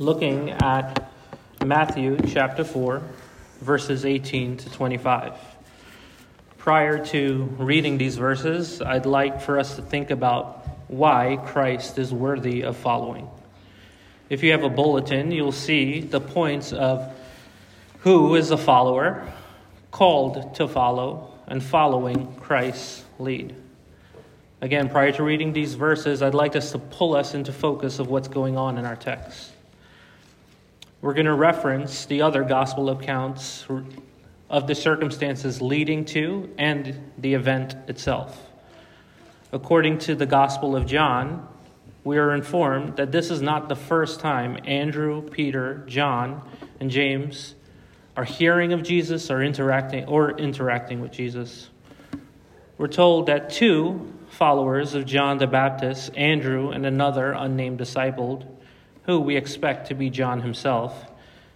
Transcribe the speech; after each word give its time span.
looking 0.00 0.48
at 0.48 1.12
Matthew 1.62 2.16
chapter 2.26 2.64
4, 2.64 3.02
verses 3.60 4.06
18 4.06 4.56
to 4.56 4.70
25. 4.70 5.34
Prior 6.56 7.04
to 7.04 7.42
reading 7.58 7.98
these 7.98 8.16
verses, 8.16 8.80
I'd 8.80 9.04
like 9.04 9.42
for 9.42 9.58
us 9.58 9.76
to 9.76 9.82
think 9.82 10.10
about 10.10 10.66
why 10.88 11.36
Christ 11.48 11.98
is 11.98 12.14
worthy 12.14 12.62
of 12.62 12.78
following. 12.78 13.28
If 14.30 14.42
you 14.42 14.52
have 14.52 14.62
a 14.62 14.70
bulletin, 14.70 15.32
you'll 15.32 15.52
see 15.52 16.00
the 16.00 16.18
points 16.18 16.72
of 16.72 17.14
who 17.98 18.36
is 18.36 18.50
a 18.50 18.56
follower, 18.56 19.30
called 19.90 20.54
to 20.54 20.66
follow, 20.66 21.34
and 21.46 21.62
following 21.62 22.34
Christ's 22.36 23.04
lead. 23.18 23.54
Again, 24.62 24.88
prior 24.88 25.12
to 25.12 25.22
reading 25.22 25.52
these 25.52 25.74
verses, 25.74 26.22
I'd 26.22 26.32
like 26.32 26.56
us 26.56 26.72
to 26.72 26.78
pull 26.78 27.14
us 27.14 27.34
into 27.34 27.52
focus 27.52 27.98
of 27.98 28.08
what's 28.08 28.28
going 28.28 28.56
on 28.56 28.78
in 28.78 28.86
our 28.86 28.96
text. 28.96 29.50
We're 31.02 31.14
going 31.14 31.26
to 31.26 31.34
reference 31.34 32.04
the 32.04 32.20
other 32.20 32.42
gospel 32.42 32.90
accounts 32.90 33.66
of 34.50 34.66
the 34.66 34.74
circumstances 34.74 35.62
leading 35.62 36.04
to 36.06 36.50
and 36.58 37.12
the 37.16 37.32
event 37.32 37.74
itself. 37.88 38.38
According 39.50 39.98
to 40.00 40.14
the 40.14 40.26
Gospel 40.26 40.76
of 40.76 40.84
John, 40.84 41.48
we 42.04 42.18
are 42.18 42.34
informed 42.34 42.96
that 42.96 43.12
this 43.12 43.30
is 43.30 43.40
not 43.40 43.70
the 43.70 43.76
first 43.76 44.20
time 44.20 44.58
Andrew, 44.66 45.22
Peter, 45.22 45.84
John, 45.86 46.46
and 46.80 46.90
James 46.90 47.54
are 48.14 48.24
hearing 48.24 48.74
of 48.74 48.82
Jesus 48.82 49.30
or 49.30 49.42
interacting 49.42 50.04
or 50.04 50.38
interacting 50.38 51.00
with 51.00 51.12
Jesus. 51.12 51.70
We're 52.76 52.88
told 52.88 53.24
that 53.26 53.48
two 53.48 54.12
followers 54.28 54.94
of 54.94 55.06
John 55.06 55.38
the 55.38 55.46
Baptist, 55.46 56.14
Andrew 56.14 56.70
and 56.70 56.84
another 56.84 57.32
unnamed 57.32 57.78
disciple, 57.78 58.58
who 59.04 59.20
we 59.20 59.36
expect 59.36 59.88
to 59.88 59.94
be 59.94 60.10
John 60.10 60.42
himself, 60.42 61.06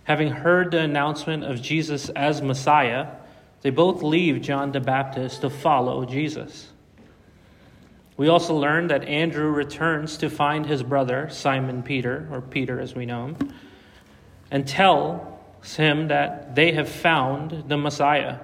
having 0.05 0.31
heard 0.31 0.71
the 0.71 0.81
announcement 0.81 1.45
of 1.45 1.61
Jesus 1.61 2.09
as 2.11 2.43
Messiah, 2.43 3.09
they 3.63 3.71
both 3.71 4.03
leave 4.03 4.43
John 4.43 4.73
the 4.73 4.81
Baptist 4.81 5.41
to 5.41 5.51
follow 5.51 6.05
Jesus. 6.05 6.69
We 8.17 8.29
also 8.29 8.55
learn 8.55 8.89
that 8.89 9.05
Andrew 9.05 9.51
returns 9.51 10.19
to 10.19 10.31
find 10.31 10.67
his 10.67 10.83
brother, 10.83 11.29
Simon 11.31 11.83
Peter, 11.83 12.29
or 12.31 12.41
Peter 12.41 12.79
as 12.79 12.95
we 12.95 13.07
know 13.07 13.29
him, 13.29 13.53
and 14.51 14.69
tells 14.69 15.75
him 15.77 16.09
that 16.09 16.55
they 16.55 16.73
have 16.73 16.89
found 16.89 17.65
the 17.69 17.77
Messiah. 17.77 18.39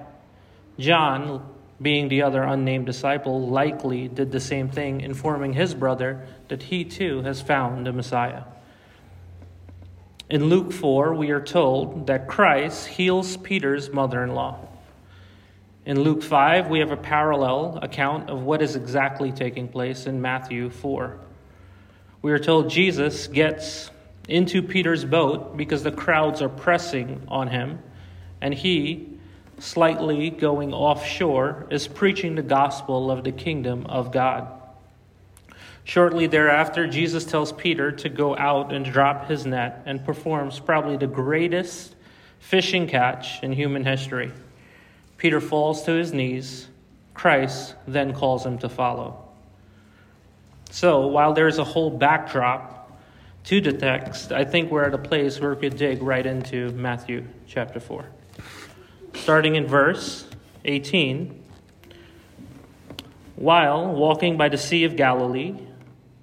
John, 0.77 1.47
being 1.81 2.09
the 2.09 2.23
other 2.23 2.43
unnamed 2.43 2.87
disciple, 2.87 3.47
likely 3.47 4.07
did 4.07 4.31
the 4.31 4.39
same 4.39 4.69
thing, 4.69 5.01
informing 5.01 5.53
his 5.53 5.73
brother 5.73 6.27
that 6.49 6.63
he 6.63 6.83
too 6.83 7.21
has 7.21 7.41
found 7.41 7.85
the 7.85 7.93
Messiah. 7.93 8.43
In 10.31 10.45
Luke 10.45 10.71
4, 10.71 11.13
we 11.13 11.31
are 11.31 11.41
told 11.41 12.07
that 12.07 12.29
Christ 12.29 12.87
heals 12.87 13.35
Peter's 13.35 13.91
mother 13.91 14.23
in 14.23 14.33
law. 14.33 14.59
In 15.85 15.99
Luke 15.99 16.23
5, 16.23 16.69
we 16.69 16.79
have 16.79 16.91
a 16.91 16.95
parallel 16.95 17.79
account 17.81 18.29
of 18.29 18.43
what 18.43 18.61
is 18.61 18.77
exactly 18.77 19.33
taking 19.33 19.67
place 19.67 20.05
in 20.05 20.21
Matthew 20.21 20.69
4. 20.69 21.19
We 22.21 22.31
are 22.31 22.39
told 22.39 22.69
Jesus 22.69 23.27
gets 23.27 23.91
into 24.29 24.61
Peter's 24.61 25.03
boat 25.03 25.57
because 25.57 25.83
the 25.83 25.91
crowds 25.91 26.41
are 26.41 26.47
pressing 26.47 27.23
on 27.27 27.49
him, 27.49 27.79
and 28.39 28.53
he, 28.53 29.19
slightly 29.59 30.29
going 30.29 30.73
offshore, 30.73 31.67
is 31.69 31.89
preaching 31.89 32.35
the 32.35 32.41
gospel 32.41 33.11
of 33.11 33.25
the 33.25 33.33
kingdom 33.33 33.85
of 33.87 34.13
God. 34.13 34.60
Shortly 35.91 36.25
thereafter, 36.25 36.87
Jesus 36.87 37.25
tells 37.25 37.51
Peter 37.51 37.91
to 37.91 38.07
go 38.07 38.37
out 38.37 38.71
and 38.71 38.85
drop 38.85 39.27
his 39.27 39.45
net 39.45 39.83
and 39.85 40.05
performs 40.05 40.57
probably 40.57 40.95
the 40.95 41.05
greatest 41.05 41.97
fishing 42.39 42.87
catch 42.87 43.43
in 43.43 43.51
human 43.51 43.83
history. 43.83 44.31
Peter 45.17 45.41
falls 45.41 45.83
to 45.83 45.91
his 45.91 46.13
knees. 46.13 46.69
Christ 47.13 47.75
then 47.89 48.13
calls 48.13 48.45
him 48.45 48.57
to 48.59 48.69
follow. 48.69 49.21
So, 50.69 51.07
while 51.07 51.33
there's 51.33 51.57
a 51.57 51.65
whole 51.65 51.89
backdrop 51.89 52.97
to 53.47 53.59
the 53.59 53.73
text, 53.73 54.31
I 54.31 54.45
think 54.45 54.71
we're 54.71 54.85
at 54.85 54.93
a 54.93 54.97
place 54.97 55.41
where 55.41 55.53
we 55.53 55.59
could 55.59 55.75
dig 55.75 56.01
right 56.01 56.25
into 56.25 56.71
Matthew 56.71 57.27
chapter 57.47 57.81
4. 57.81 58.05
Starting 59.15 59.55
in 59.55 59.67
verse 59.67 60.25
18 60.63 61.43
While 63.35 63.87
walking 63.93 64.37
by 64.37 64.47
the 64.47 64.57
Sea 64.57 64.85
of 64.85 64.95
Galilee, 64.95 65.57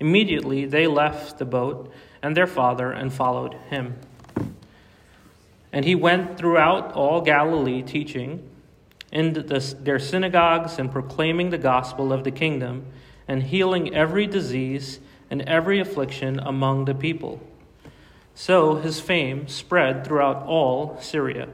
Immediately 0.00 0.66
they 0.66 0.86
left 0.86 1.38
the 1.38 1.44
boat 1.44 1.92
and 2.22 2.36
their 2.36 2.46
father 2.46 2.92
and 2.92 3.12
followed 3.12 3.54
him. 3.70 3.96
And 5.72 5.84
he 5.84 5.94
went 5.94 6.38
throughout 6.38 6.92
all 6.92 7.20
Galilee, 7.20 7.82
teaching 7.82 8.48
in 9.12 9.32
the, 9.32 9.76
their 9.80 9.98
synagogues 9.98 10.78
and 10.78 10.90
proclaiming 10.90 11.50
the 11.50 11.58
gospel 11.58 12.12
of 12.12 12.24
the 12.24 12.30
kingdom 12.30 12.86
and 13.26 13.42
healing 13.42 13.94
every 13.94 14.26
disease 14.26 15.00
and 15.30 15.42
every 15.42 15.78
affliction 15.78 16.38
among 16.40 16.86
the 16.86 16.94
people. 16.94 17.40
So 18.34 18.76
his 18.76 19.00
fame 19.00 19.48
spread 19.48 20.06
throughout 20.06 20.44
all 20.46 20.98
Syria. 21.00 21.48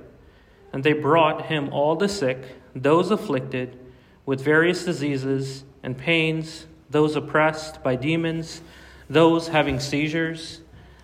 And 0.72 0.84
they 0.84 0.92
brought 0.92 1.46
him 1.46 1.72
all 1.72 1.96
the 1.96 2.08
sick, 2.08 2.56
those 2.74 3.10
afflicted 3.10 3.78
with 4.26 4.40
various 4.40 4.84
diseases 4.84 5.64
and 5.82 5.96
pains 5.96 6.66
those 6.94 7.16
oppressed 7.16 7.82
by 7.82 7.96
demons, 7.96 8.62
those 9.10 9.48
having 9.48 9.80
seizures, 9.80 10.60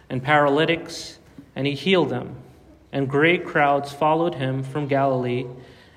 and 0.08 0.22
paralytics, 0.22 1.18
and 1.56 1.66
he 1.66 1.74
healed 1.74 2.10
them. 2.10 2.36
And 2.92 3.08
great 3.08 3.44
crowds 3.44 3.92
followed 3.92 4.36
him 4.36 4.62
from 4.62 4.86
Galilee 4.86 5.46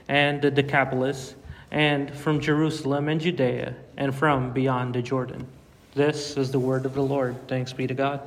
and 0.08 0.42
the 0.42 0.50
Decapolis, 0.50 1.36
and 1.70 2.10
from 2.12 2.40
Jerusalem 2.40 3.08
and 3.08 3.22
Judea, 3.22 3.76
and 3.96 4.16
from 4.16 4.52
beyond 4.52 4.96
the 4.96 5.04
Jordan. 5.04 5.46
This 5.94 6.38
is 6.38 6.50
the 6.52 6.60
word 6.60 6.88
of 6.88 6.96
the 6.96 7.04
Lord. 7.04 7.48
Thanks 7.48 7.72
be 7.72 7.86
to 7.86 7.94
God. 7.94 8.22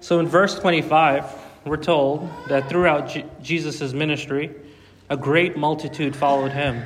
So 0.00 0.20
in 0.20 0.26
verse 0.26 0.58
25, 0.58 1.24
we're 1.64 1.78
told 1.78 2.28
that 2.48 2.68
throughout 2.68 3.16
Jesus' 3.42 3.94
ministry, 3.94 4.54
a 5.08 5.16
great 5.16 5.56
multitude 5.56 6.14
followed 6.14 6.52
him. 6.52 6.84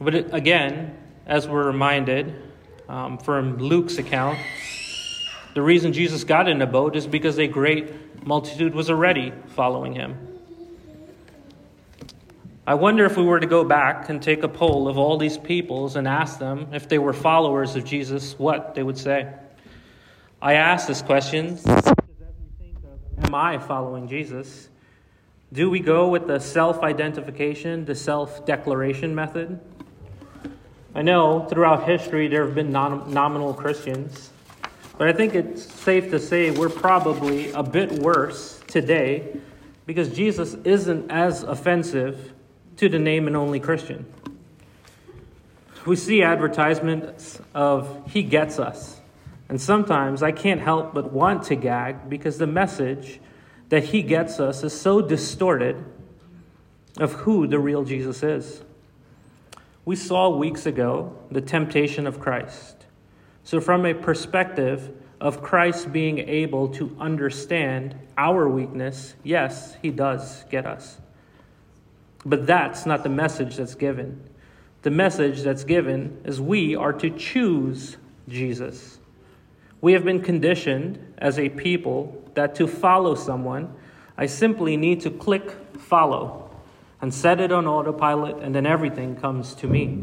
But 0.00 0.14
it, 0.14 0.34
again, 0.34 0.96
as 1.26 1.46
we're 1.46 1.66
reminded 1.66 2.34
um, 2.88 3.18
from 3.18 3.58
Luke's 3.58 3.98
account, 3.98 4.38
the 5.54 5.62
reason 5.62 5.92
Jesus 5.92 6.24
got 6.24 6.48
in 6.48 6.62
a 6.62 6.66
boat 6.66 6.96
is 6.96 7.06
because 7.06 7.38
a 7.38 7.46
great 7.46 8.24
multitude 8.26 8.74
was 8.74 8.88
already 8.88 9.32
following 9.48 9.94
him. 9.94 10.26
I 12.66 12.74
wonder 12.74 13.04
if 13.04 13.16
we 13.16 13.24
were 13.24 13.40
to 13.40 13.46
go 13.46 13.64
back 13.64 14.08
and 14.08 14.22
take 14.22 14.42
a 14.42 14.48
poll 14.48 14.88
of 14.88 14.96
all 14.96 15.18
these 15.18 15.36
peoples 15.36 15.96
and 15.96 16.06
ask 16.08 16.38
them 16.38 16.68
if 16.72 16.88
they 16.88 16.98
were 16.98 17.12
followers 17.12 17.76
of 17.76 17.84
Jesus, 17.84 18.38
what 18.38 18.74
they 18.74 18.82
would 18.82 18.96
say. 18.96 19.32
I 20.40 20.54
ask 20.54 20.86
this 20.86 21.02
question 21.02 21.58
am 23.22 23.34
I 23.34 23.58
following 23.58 24.08
Jesus? 24.08 24.68
Do 25.52 25.68
we 25.68 25.80
go 25.80 26.08
with 26.08 26.26
the 26.26 26.38
self 26.38 26.82
identification, 26.82 27.84
the 27.84 27.94
self 27.94 28.46
declaration 28.46 29.14
method? 29.14 29.60
I 30.92 31.02
know 31.02 31.46
throughout 31.46 31.88
history 31.88 32.26
there 32.26 32.44
have 32.44 32.54
been 32.54 32.72
non- 32.72 33.12
nominal 33.12 33.54
Christians, 33.54 34.30
but 34.98 35.08
I 35.08 35.12
think 35.12 35.36
it's 35.36 35.62
safe 35.62 36.10
to 36.10 36.18
say 36.18 36.50
we're 36.50 36.68
probably 36.68 37.52
a 37.52 37.62
bit 37.62 37.92
worse 37.92 38.60
today 38.66 39.38
because 39.86 40.10
Jesus 40.10 40.54
isn't 40.64 41.08
as 41.10 41.44
offensive 41.44 42.32
to 42.78 42.88
the 42.88 42.98
name 42.98 43.28
and 43.28 43.36
only 43.36 43.60
Christian. 43.60 44.04
We 45.86 45.94
see 45.94 46.22
advertisements 46.22 47.40
of 47.54 48.10
He 48.10 48.24
gets 48.24 48.58
us, 48.58 49.00
and 49.48 49.60
sometimes 49.60 50.24
I 50.24 50.32
can't 50.32 50.60
help 50.60 50.92
but 50.92 51.12
want 51.12 51.44
to 51.44 51.54
gag 51.54 52.10
because 52.10 52.38
the 52.38 52.48
message 52.48 53.20
that 53.68 53.84
He 53.84 54.02
gets 54.02 54.40
us 54.40 54.64
is 54.64 54.78
so 54.78 55.00
distorted 55.00 55.84
of 56.98 57.12
who 57.12 57.46
the 57.46 57.60
real 57.60 57.84
Jesus 57.84 58.24
is. 58.24 58.62
We 59.90 59.96
saw 59.96 60.28
weeks 60.28 60.66
ago 60.66 61.18
the 61.32 61.40
temptation 61.40 62.06
of 62.06 62.20
Christ. 62.20 62.86
So, 63.42 63.60
from 63.60 63.84
a 63.84 63.92
perspective 63.92 64.88
of 65.20 65.42
Christ 65.42 65.90
being 65.90 66.20
able 66.20 66.68
to 66.74 66.96
understand 67.00 67.96
our 68.16 68.48
weakness, 68.48 69.16
yes, 69.24 69.76
he 69.82 69.90
does 69.90 70.44
get 70.48 70.64
us. 70.64 71.00
But 72.24 72.46
that's 72.46 72.86
not 72.86 73.02
the 73.02 73.08
message 73.08 73.56
that's 73.56 73.74
given. 73.74 74.22
The 74.82 74.92
message 74.92 75.42
that's 75.42 75.64
given 75.64 76.20
is 76.24 76.40
we 76.40 76.76
are 76.76 76.92
to 76.92 77.10
choose 77.10 77.96
Jesus. 78.28 79.00
We 79.80 79.94
have 79.94 80.04
been 80.04 80.22
conditioned 80.22 81.14
as 81.18 81.36
a 81.36 81.48
people 81.48 82.30
that 82.34 82.54
to 82.54 82.68
follow 82.68 83.16
someone, 83.16 83.74
I 84.16 84.26
simply 84.26 84.76
need 84.76 85.00
to 85.00 85.10
click 85.10 85.50
follow 85.78 86.49
and 87.00 87.12
set 87.12 87.40
it 87.40 87.50
on 87.50 87.66
autopilot, 87.66 88.42
and 88.42 88.54
then 88.54 88.66
everything 88.66 89.16
comes 89.16 89.54
to 89.56 89.66
me. 89.66 90.02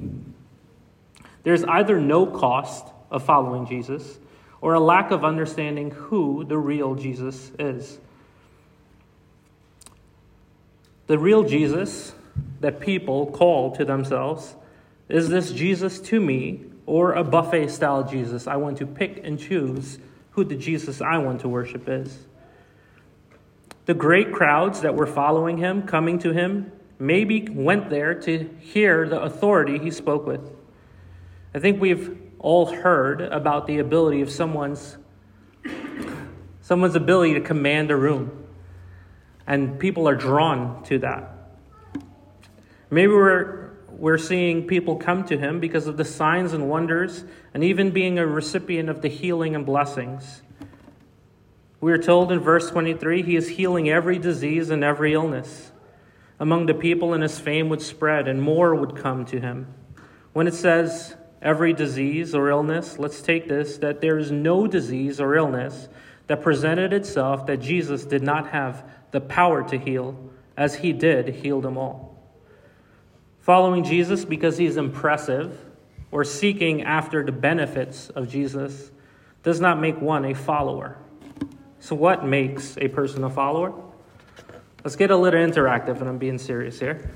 There's 1.43 1.63
either 1.63 1.99
no 1.99 2.25
cost 2.25 2.85
of 3.11 3.23
following 3.23 3.67
Jesus 3.67 4.19
or 4.61 4.73
a 4.73 4.79
lack 4.79 5.11
of 5.11 5.23
understanding 5.23 5.91
who 5.91 6.43
the 6.43 6.57
real 6.57 6.95
Jesus 6.95 7.51
is. 7.59 7.99
The 11.05 11.17
real 11.17 11.43
Jesus 11.43 12.13
that 12.59 12.79
people 12.79 13.27
call 13.27 13.75
to 13.75 13.85
themselves 13.85 14.55
is 15.09 15.29
this 15.29 15.51
Jesus 15.51 15.99
to 16.01 16.19
me 16.19 16.65
or 16.85 17.13
a 17.13 17.23
buffet 17.23 17.69
style 17.69 18.03
Jesus? 18.03 18.47
I 18.47 18.57
want 18.57 18.79
to 18.79 18.85
pick 18.85 19.21
and 19.23 19.39
choose 19.39 19.99
who 20.31 20.43
the 20.43 20.55
Jesus 20.55 21.01
I 21.01 21.17
want 21.19 21.41
to 21.41 21.49
worship 21.49 21.87
is. 21.87 22.25
The 23.85 23.93
great 23.93 24.33
crowds 24.33 24.81
that 24.81 24.95
were 24.95 25.07
following 25.07 25.57
him, 25.57 25.83
coming 25.83 26.19
to 26.19 26.33
him, 26.33 26.71
maybe 26.99 27.47
went 27.49 27.89
there 27.89 28.13
to 28.13 28.49
hear 28.59 29.07
the 29.07 29.21
authority 29.21 29.77
he 29.79 29.91
spoke 29.91 30.25
with. 30.25 30.51
I 31.53 31.59
think 31.59 31.79
we've 31.79 32.17
all 32.39 32.67
heard 32.67 33.21
about 33.21 33.67
the 33.67 33.79
ability 33.79 34.21
of 34.21 34.29
someone's 34.29 34.97
someone's 36.61 36.95
ability 36.95 37.33
to 37.33 37.41
command 37.41 37.91
a 37.91 37.95
room. 37.95 38.43
And 39.45 39.79
people 39.79 40.07
are 40.09 40.15
drawn 40.15 40.83
to 40.83 40.99
that. 40.99 41.33
Maybe 42.89 43.11
we're 43.11 43.67
we're 43.89 44.17
seeing 44.17 44.67
people 44.67 44.97
come 44.97 45.25
to 45.25 45.37
him 45.37 45.59
because 45.59 45.87
of 45.87 45.97
the 45.97 46.05
signs 46.05 46.53
and 46.53 46.69
wonders 46.69 47.23
and 47.53 47.63
even 47.63 47.89
being 47.91 48.19
a 48.19 48.27
recipient 48.27 48.89
of 48.89 49.01
the 49.01 49.07
healing 49.07 49.55
and 49.55 49.65
blessings. 49.65 50.43
We 51.81 51.91
are 51.91 51.97
told 51.97 52.31
in 52.31 52.39
verse 52.39 52.69
23 52.69 53.23
he 53.23 53.35
is 53.35 53.49
healing 53.49 53.89
every 53.89 54.19
disease 54.19 54.69
and 54.69 54.83
every 54.83 55.13
illness 55.13 55.71
among 56.39 56.65
the 56.65 56.73
people, 56.73 57.13
and 57.13 57.23
his 57.23 57.39
fame 57.39 57.69
would 57.69 57.81
spread, 57.81 58.27
and 58.27 58.41
more 58.41 58.75
would 58.75 58.95
come 58.95 59.25
to 59.25 59.39
him. 59.39 59.73
When 60.33 60.47
it 60.47 60.53
says 60.53 61.15
every 61.41 61.73
disease 61.73 62.35
or 62.35 62.49
illness, 62.49 62.99
let's 62.99 63.21
take 63.21 63.47
this 63.47 63.77
that 63.79 64.01
there 64.01 64.17
is 64.17 64.31
no 64.31 64.67
disease 64.67 65.19
or 65.19 65.35
illness 65.35 65.87
that 66.27 66.41
presented 66.41 66.93
itself 66.93 67.45
that 67.47 67.57
Jesus 67.57 68.05
did 68.05 68.21
not 68.21 68.49
have 68.49 68.83
the 69.11 69.21
power 69.21 69.67
to 69.69 69.77
heal, 69.77 70.31
as 70.55 70.75
he 70.75 70.93
did 70.93 71.35
heal 71.35 71.61
them 71.61 71.77
all. 71.77 72.17
Following 73.39 73.83
Jesus 73.83 74.25
because 74.25 74.57
he's 74.57 74.75
impressive 74.75 75.57
or 76.11 76.23
seeking 76.23 76.83
after 76.83 77.23
the 77.23 77.31
benefits 77.31 78.09
of 78.09 78.29
Jesus 78.29 78.91
does 79.43 79.61
not 79.61 79.79
make 79.79 80.01
one 80.01 80.25
a 80.25 80.35
follower. 80.35 80.97
So, 81.79 81.95
what 81.95 82.25
makes 82.25 82.77
a 82.77 82.89
person 82.89 83.23
a 83.23 83.29
follower? 83.29 83.73
Let's 84.83 84.95
get 84.95 85.11
a 85.11 85.17
little 85.17 85.39
interactive, 85.39 85.99
and 85.99 86.07
I'm 86.07 86.17
being 86.17 86.37
serious 86.37 86.79
here. 86.79 87.09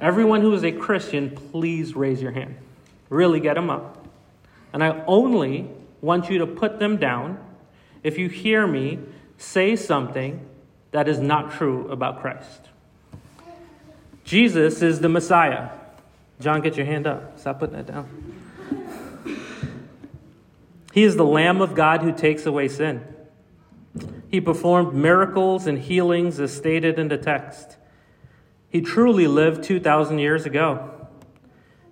Everyone 0.00 0.40
who 0.40 0.52
is 0.54 0.64
a 0.64 0.72
Christian, 0.72 1.30
please 1.30 1.94
raise 1.94 2.20
your 2.20 2.32
hand. 2.32 2.56
Really 3.08 3.40
get 3.40 3.54
them 3.54 3.70
up. 3.70 4.06
And 4.72 4.82
I 4.82 5.04
only 5.06 5.68
want 6.00 6.30
you 6.30 6.38
to 6.38 6.46
put 6.46 6.78
them 6.78 6.96
down 6.96 7.38
if 8.02 8.18
you 8.18 8.28
hear 8.28 8.66
me 8.66 8.98
say 9.38 9.76
something 9.76 10.44
that 10.92 11.08
is 11.08 11.18
not 11.18 11.52
true 11.52 11.90
about 11.90 12.20
Christ. 12.20 12.68
Jesus 14.24 14.82
is 14.82 15.00
the 15.00 15.08
Messiah. 15.08 15.70
John, 16.40 16.60
get 16.60 16.76
your 16.76 16.86
hand 16.86 17.06
up. 17.06 17.38
Stop 17.38 17.60
putting 17.60 17.76
that 17.76 17.86
down. 17.86 18.08
He 20.92 21.04
is 21.04 21.16
the 21.16 21.24
Lamb 21.24 21.60
of 21.60 21.74
God 21.74 22.02
who 22.02 22.12
takes 22.12 22.44
away 22.44 22.68
sin. 22.68 23.04
He 24.32 24.40
performed 24.40 24.94
miracles 24.94 25.66
and 25.66 25.78
healings 25.78 26.40
as 26.40 26.56
stated 26.56 26.98
in 26.98 27.08
the 27.08 27.18
text. 27.18 27.76
He 28.70 28.80
truly 28.80 29.26
lived 29.26 29.62
2,000 29.62 30.18
years 30.18 30.46
ago. 30.46 30.90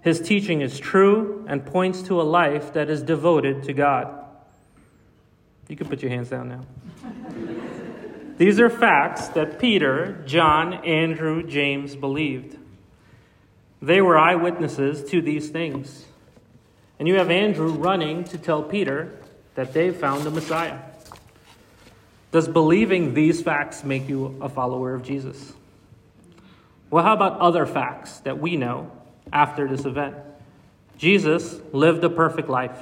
His 0.00 0.22
teaching 0.22 0.62
is 0.62 0.80
true 0.80 1.44
and 1.46 1.66
points 1.66 2.00
to 2.04 2.18
a 2.18 2.24
life 2.24 2.72
that 2.72 2.88
is 2.88 3.02
devoted 3.02 3.64
to 3.64 3.74
God. 3.74 4.24
You 5.68 5.76
can 5.76 5.86
put 5.86 6.00
your 6.00 6.10
hands 6.10 6.30
down 6.30 6.48
now. 6.48 6.62
These 8.38 8.58
are 8.58 8.70
facts 8.70 9.28
that 9.28 9.58
Peter, 9.58 10.22
John, 10.24 10.72
Andrew, 10.86 11.46
James 11.46 11.94
believed. 11.94 12.56
They 13.82 14.00
were 14.00 14.16
eyewitnesses 14.16 15.04
to 15.10 15.20
these 15.20 15.50
things. 15.50 16.06
And 16.98 17.06
you 17.06 17.16
have 17.16 17.30
Andrew 17.30 17.72
running 17.72 18.24
to 18.24 18.38
tell 18.38 18.62
Peter 18.62 19.18
that 19.56 19.74
they've 19.74 19.94
found 19.94 20.24
the 20.24 20.30
Messiah. 20.30 20.78
Does 22.32 22.46
believing 22.46 23.14
these 23.14 23.42
facts 23.42 23.82
make 23.82 24.08
you 24.08 24.38
a 24.40 24.48
follower 24.48 24.94
of 24.94 25.02
Jesus? 25.02 25.52
Well, 26.90 27.04
how 27.04 27.14
about 27.14 27.40
other 27.40 27.66
facts 27.66 28.18
that 28.20 28.38
we 28.40 28.56
know 28.56 28.90
after 29.32 29.68
this 29.68 29.84
event? 29.84 30.16
Jesus 30.96 31.60
lived 31.72 32.04
a 32.04 32.10
perfect 32.10 32.48
life. 32.48 32.78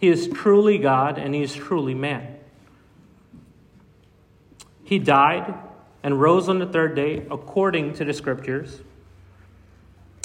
He 0.00 0.08
is 0.08 0.28
truly 0.28 0.78
God 0.78 1.18
and 1.18 1.34
he 1.34 1.42
is 1.42 1.54
truly 1.54 1.94
man. 1.94 2.36
He 4.82 4.98
died 4.98 5.54
and 6.02 6.20
rose 6.20 6.48
on 6.48 6.58
the 6.58 6.66
third 6.66 6.96
day 6.96 7.26
according 7.30 7.94
to 7.94 8.04
the 8.04 8.12
scriptures 8.12 8.80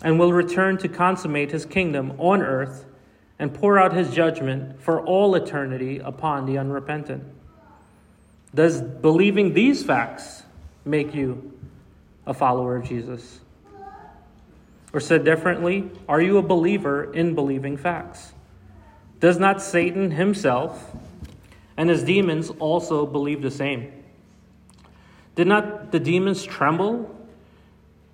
and 0.04 0.18
will 0.18 0.34
return 0.34 0.78
to 0.80 0.88
consummate 0.88 1.52
his 1.52 1.66
kingdom 1.66 2.14
on 2.18 2.42
earth 2.42 2.86
and 3.38 3.54
pour 3.54 3.78
out 3.78 3.94
his 3.94 4.12
judgment 4.12 4.82
for 4.82 5.02
all 5.02 5.36
eternity 5.36 6.00
upon 6.00 6.46
the 6.46 6.58
unrepentant. 6.58 7.35
Does 8.56 8.82
believing 8.82 9.54
these 9.54 9.84
facts 9.84 10.44
make 10.86 11.14
you 11.14 11.52
a 12.26 12.34
follower 12.34 12.78
of 12.78 12.86
Jesus? 12.88 13.42
Or 14.94 15.02
said 15.02 15.26
differently, 15.26 15.92
are 16.08 16.22
you 16.22 16.38
a 16.38 16.42
believer 16.42 17.14
in 17.14 17.36
believing 17.36 17.76
facts? 17.76 18.32
Does 19.20 19.38
not 19.38 19.62
Satan 19.62 20.12
himself 20.12 20.96
and 21.76 21.90
his 21.90 22.04
demons 22.04 22.50
also 22.60 23.06
believe 23.06 23.42
the 23.42 23.52
same? 23.52 23.92
Did 25.36 25.48
not 25.48 25.92
the 25.92 26.00
demons 26.00 26.46
tremble 26.46 27.14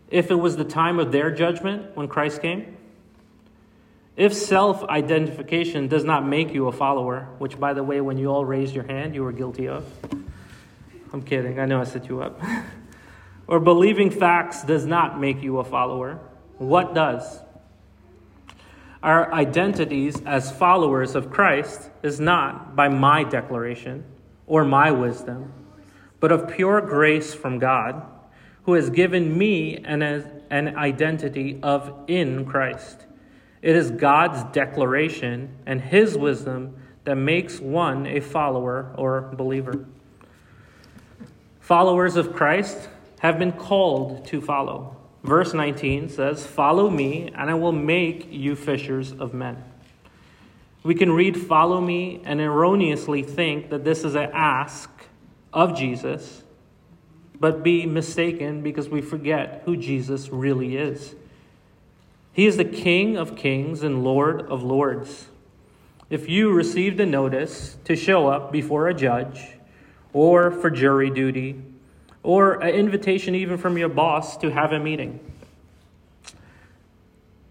if 0.10 0.32
it 0.32 0.36
was 0.36 0.58
the 0.58 0.64
time 0.64 0.98
of 1.00 1.12
their 1.12 1.30
judgment 1.30 1.96
when 1.96 2.08
Christ 2.08 2.42
came? 2.42 2.78
If 4.18 4.34
self 4.34 4.84
identification 4.86 5.88
does 5.88 6.04
not 6.04 6.26
make 6.26 6.52
you 6.52 6.68
a 6.68 6.72
follower, 6.72 7.28
which, 7.38 7.60
by 7.60 7.74
the 7.74 7.84
way, 7.84 8.02
when 8.02 8.18
you 8.18 8.28
all 8.28 8.44
raised 8.44 8.74
your 8.74 8.86
hand, 8.86 9.14
you 9.14 9.24
were 9.24 9.32
guilty 9.32 9.68
of. 9.68 9.86
I'm 11.14 11.22
kidding, 11.22 11.60
I 11.60 11.66
know 11.66 11.82
I 11.82 11.84
set 11.84 12.08
you 12.08 12.22
up. 12.22 12.42
or 13.48 13.60
believing 13.60 14.12
facts 14.12 14.64
does 14.64 14.86
not 14.86 15.20
make 15.20 15.42
you 15.42 15.60
a 15.60 15.64
follower, 15.64 16.20
what 16.58 16.94
does? 16.94 17.40
Our 19.04 19.34
identities 19.34 20.22
as 20.26 20.52
followers 20.52 21.16
of 21.16 21.32
Christ 21.32 21.90
is 22.04 22.20
not 22.20 22.76
by 22.76 22.88
my 22.88 23.24
declaration 23.24 24.06
or 24.46 24.64
my 24.64 24.92
wisdom 24.92 25.54
but 26.22 26.32
of 26.32 26.48
pure 26.48 26.80
grace 26.80 27.34
from 27.34 27.60
God, 27.60 28.06
who 28.64 28.74
has 28.76 28.90
given 28.92 29.38
me 29.38 29.78
an, 29.84 30.02
an 30.02 30.78
identity 30.78 31.60
of 31.62 32.06
in 32.08 32.46
Christ. 32.46 33.06
It 33.62 33.76
is 33.76 33.92
God's 33.92 34.44
declaration 34.54 35.58
and 35.66 35.82
his 35.82 36.16
wisdom 36.16 36.78
that 37.04 37.16
makes 37.16 37.60
one 37.60 38.06
a 38.06 38.22
follower 38.22 38.94
or 38.96 39.34
believer. 39.36 39.88
Followers 41.62 42.16
of 42.16 42.34
Christ 42.34 42.90
have 43.20 43.38
been 43.38 43.52
called 43.52 44.26
to 44.26 44.42
follow. 44.42 44.98
Verse 45.24 45.54
19 45.54 46.10
says, 46.10 46.46
Follow 46.46 46.90
me, 46.90 47.32
and 47.36 47.52
I 47.52 47.54
will 47.54 47.72
make 47.72 48.28
you 48.32 48.56
fishers 48.56 49.12
of 49.12 49.36
men. 49.36 49.64
We 50.84 50.96
can 50.96 51.12
read, 51.12 51.38
Follow 51.38 51.80
me, 51.80 52.20
and 52.26 52.42
erroneously 52.42 53.22
think 53.22 53.70
that 53.70 53.84
this 53.84 54.04
is 54.04 54.16
an 54.16 54.32
ask 54.34 54.90
of 55.54 55.78
Jesus, 55.78 56.42
but 57.40 57.62
be 57.62 57.86
mistaken 57.86 58.64
because 58.64 58.90
we 58.90 59.02
forget 59.02 59.62
who 59.66 59.78
Jesus 59.78 60.30
really 60.30 60.78
is. 60.78 61.14
He 62.34 62.48
is 62.48 62.58
the 62.58 62.66
King 62.66 63.18
of 63.18 63.36
kings 63.36 63.84
and 63.84 64.04
Lord 64.04 64.42
of 64.42 64.64
lords. 64.64 65.28
If 66.10 66.28
you 66.28 66.52
received 66.52 67.00
a 67.00 67.06
notice 67.06 67.78
to 67.86 67.96
show 67.96 68.28
up 68.28 68.52
before 68.52 68.88
a 68.88 68.94
judge, 68.96 69.40
or 70.14 70.52
for 70.52 70.70
jury 70.70 71.10
duty, 71.10 71.62
or 72.24 72.56
an 72.62 72.74
invitation 72.74 73.36
even 73.36 73.58
from 73.58 73.78
your 73.78 73.90
boss 73.90 74.38
to 74.38 74.52
have 74.52 74.72
a 74.72 74.80
meeting, 74.80 75.20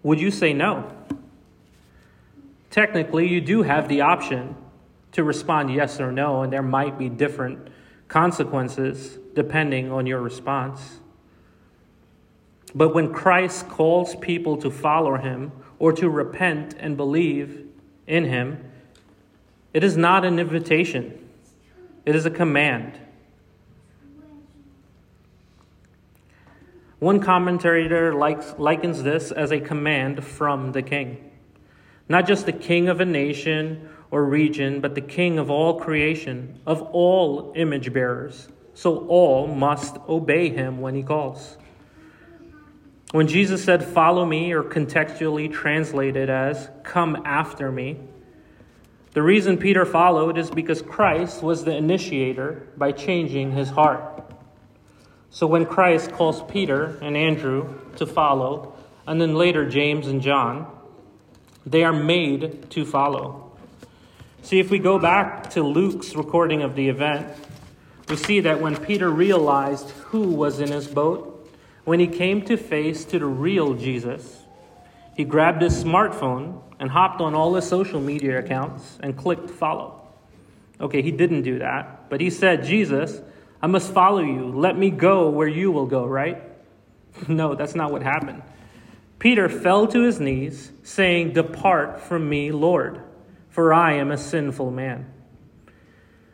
would 0.03 0.21
you 0.21 0.31
say 0.31 0.53
no? 0.53 0.91
technically, 2.71 3.29
you 3.29 3.41
do 3.41 3.63
have 3.63 3.89
the 3.89 4.01
option 4.01 4.57
to 5.13 5.25
respond 5.25 5.73
yes 5.73 6.01
or 6.01 6.13
no, 6.13 6.43
and 6.43 6.53
there 6.53 6.63
might 6.63 6.97
be 6.99 7.09
different 7.09 7.69
consequences 8.09 9.19
depending 9.35 9.91
on 9.91 10.07
your 10.07 10.21
response. 10.21 10.99
But 12.75 12.95
when 12.95 13.13
Christ 13.13 13.69
calls 13.69 14.15
people 14.17 14.57
to 14.59 14.71
follow 14.71 15.17
him 15.17 15.51
or 15.79 15.93
to 15.95 16.09
repent 16.09 16.75
and 16.79 16.97
believe 16.97 17.67
in 18.07 18.25
him, 18.25 18.65
it 19.75 19.83
is 19.83 19.97
not 19.97 20.25
an 20.25 20.39
invitation, 20.39 21.20
it 22.05 22.15
is 22.15 22.27
a 22.27 22.31
command. 22.31 22.99
One 26.99 27.21
commentator 27.21 28.13
likes, 28.13 28.55
likens 28.59 29.03
this 29.03 29.33
as 29.33 29.51
a 29.53 29.61
command 29.61 30.23
from 30.23 30.73
the 30.73 30.83
king. 30.83 31.31
Not 32.09 32.27
just 32.27 32.45
the 32.45 32.53
king 32.53 32.89
of 32.89 33.01
a 33.01 33.07
nation 33.07 33.89
or 34.11 34.25
region, 34.25 34.81
but 34.81 34.95
the 34.95 35.01
king 35.01 35.39
of 35.39 35.51
all 35.51 35.81
creation, 35.81 36.61
of 36.67 36.83
all 36.83 37.53
image 37.57 37.93
bearers. 37.93 38.49
So 38.75 39.07
all 39.07 39.47
must 39.47 39.97
obey 40.09 40.51
him 40.51 40.81
when 40.81 40.95
he 40.95 41.03
calls. 41.03 41.57
When 43.13 43.27
Jesus 43.27 43.65
said, 43.65 43.85
Follow 43.85 44.25
me, 44.25 44.53
or 44.53 44.63
contextually 44.63 45.53
translated 45.53 46.29
as, 46.29 46.69
Come 46.83 47.23
after 47.25 47.73
me, 47.73 47.99
the 49.13 49.23
reason 49.23 49.59
Peter 49.59 49.85
followed 49.85 50.39
is 50.39 50.51
because 50.51 50.83
Christ 50.83 51.43
was 51.43 51.65
the 51.65 51.77
initiator 51.77 52.69
by 52.77 52.93
changing 52.93 53.53
his 53.53 53.71
heart. 53.71 54.33
So 55.31 55.47
when 55.47 55.67
Christ 55.67 56.13
calls 56.13 56.43
Peter 56.51 56.99
and 57.03 57.17
Andrew 57.17 57.75
to 57.97 58.07
follow, 58.07 58.75
and 59.07 59.21
then 59.21 59.35
later 59.35 59.69
James 59.69 60.07
and 60.07 60.23
John, 60.23 60.67
they 61.67 61.85
are 61.85 61.93
made 61.93 62.71
to 62.71 62.85
follow. 62.85 63.53
See, 64.43 64.59
if 64.59 64.71
we 64.71 64.79
go 64.79 64.99
back 64.99 65.51
to 65.51 65.63
Luke's 65.63 66.15
recording 66.15 66.63
of 66.63 66.75
the 66.75 66.89
event, 66.89 67.29
we 68.09 68.17
see 68.17 68.41
that 68.41 68.61
when 68.61 68.77
Peter 68.77 69.11
realized 69.11 69.91
who 69.91 70.23
was 70.23 70.61
in 70.61 70.71
his 70.71 70.87
boat, 70.87 71.49
when 71.85 72.01
he 72.01 72.07
came 72.07 72.43
to 72.43 72.57
face 72.57 73.05
to 73.07 73.19
the 73.19 73.27
real 73.27 73.75
Jesus, 73.75 74.40
he 75.21 75.25
grabbed 75.25 75.61
his 75.61 75.85
smartphone 75.85 76.63
and 76.79 76.89
hopped 76.89 77.21
on 77.21 77.35
all 77.35 77.55
his 77.55 77.69
social 77.69 78.01
media 78.01 78.39
accounts 78.39 78.99
and 79.03 79.15
clicked 79.15 79.51
follow. 79.51 80.01
Okay, 80.81 81.03
he 81.03 81.11
didn't 81.11 81.43
do 81.43 81.59
that, 81.59 82.09
but 82.09 82.23
he 82.23 82.31
said, 82.31 82.65
Jesus, 82.65 83.21
I 83.61 83.67
must 83.67 83.93
follow 83.93 84.21
you. 84.21 84.47
Let 84.47 84.79
me 84.79 84.89
go 84.89 85.29
where 85.29 85.47
you 85.47 85.73
will 85.73 85.85
go, 85.85 86.07
right? 86.07 86.43
no, 87.29 87.55
that's 87.55 87.75
not 87.75 87.93
what 87.93 88.03
happened. 88.03 88.43
Peter 89.19 89.51
fell 89.51 89.87
to 89.89 90.01
his 90.01 90.21
knees, 90.21 90.73
saying, 90.85 91.35
Depart 91.35 92.01
from 92.01 92.27
me, 92.27 92.51
Lord, 92.51 93.03
for 93.51 93.75
I 93.75 93.97
am 93.97 94.11
a 94.11 94.17
sinful 94.17 94.71
man. 94.71 95.13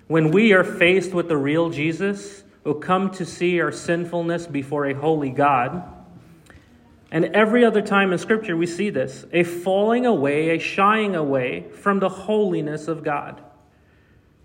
When 0.07 0.31
we 0.31 0.53
are 0.53 0.63
faced 0.63 1.13
with 1.13 1.27
the 1.27 1.37
real 1.37 1.71
Jesus, 1.71 2.45
who 2.63 2.79
come 2.79 3.11
to 3.15 3.27
see 3.27 3.61
our 3.61 3.73
sinfulness 3.73 4.47
before 4.47 4.87
a 4.87 4.95
holy 4.95 5.31
God, 5.31 5.83
and 7.11 7.25
every 7.27 7.65
other 7.65 7.83
time 7.83 8.13
in 8.13 8.19
Scripture 8.19 8.57
we 8.57 8.67
see 8.67 8.91
this 8.91 9.25
a 9.33 9.45
falling 9.45 10.07
away, 10.07 10.51
a 10.51 10.59
shying 10.59 11.15
away 11.15 11.67
from 11.71 12.01
the 12.01 12.09
holiness 12.09 12.89
of 12.89 13.05
God. 13.05 13.43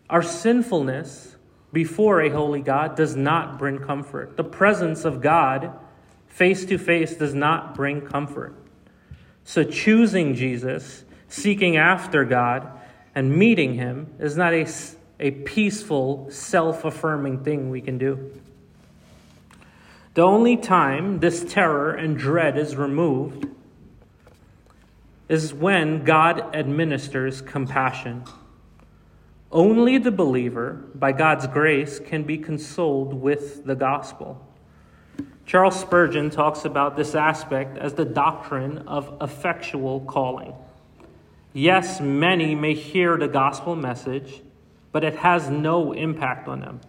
Our 0.10 0.22
sinfulness 0.22 1.36
before 1.74 2.22
a 2.22 2.30
holy 2.30 2.62
God 2.62 2.96
does 2.96 3.16
not 3.16 3.58
bring 3.58 3.80
comfort. 3.80 4.36
The 4.36 4.44
presence 4.44 5.06
of 5.06 5.22
God 5.22 5.72
face 6.28 6.66
to 6.66 6.78
face 6.78 7.16
does 7.16 7.34
not 7.34 7.76
bring 7.76 8.02
comfort. 8.02 8.56
So 9.44 9.64
choosing 9.64 10.36
Jesus, 10.36 11.04
seeking 11.28 11.78
after 11.78 12.26
God, 12.26 12.68
and 13.16 13.36
meeting 13.36 13.76
Him 13.76 14.14
is 14.20 14.38
not 14.38 14.54
a, 14.54 14.68
a 15.20 15.32
peaceful, 15.32 16.28
self 16.30 16.86
affirming 16.86 17.44
thing 17.44 17.70
we 17.70 17.82
can 17.82 17.98
do. 17.98 18.32
The 20.14 20.24
only 20.24 20.58
time 20.58 21.20
this 21.20 21.46
terror 21.46 21.94
and 21.94 22.18
dread 22.18 22.58
is 22.58 22.76
removed 22.76 23.48
is 25.30 25.54
when 25.54 26.04
God 26.04 26.54
administers 26.54 27.40
compassion. 27.40 28.26
Only 29.54 29.98
the 29.98 30.12
believer, 30.12 30.84
by 30.94 31.14
God's 31.14 31.48
grace, 31.48 31.98
can 32.00 32.24
be 32.24 32.38
consoled 32.38 33.14
with 33.14 33.66
the 33.66 33.76
gospel. 33.76 34.46
Charles 35.46 35.80
Spurgeon 35.80 36.30
talks 36.30 36.66
about 36.66 36.98
this 36.98 37.16
aspect 37.16 37.78
as 37.78 37.94
the 37.94 38.04
doctrine 38.04 38.80
of 38.80 39.18
effectual 39.22 40.02
calling. 40.02 40.54
Yes, 41.54 42.02
many 42.02 42.54
may 42.54 42.74
hear 42.74 43.18
the 43.18 43.30
gospel 43.30 43.78
message, 43.78 44.42
but 44.92 45.06
it 45.06 45.16
has 45.16 45.50
no 45.50 45.94
impact 45.94 46.50
on 46.50 46.60
them. 46.60 46.82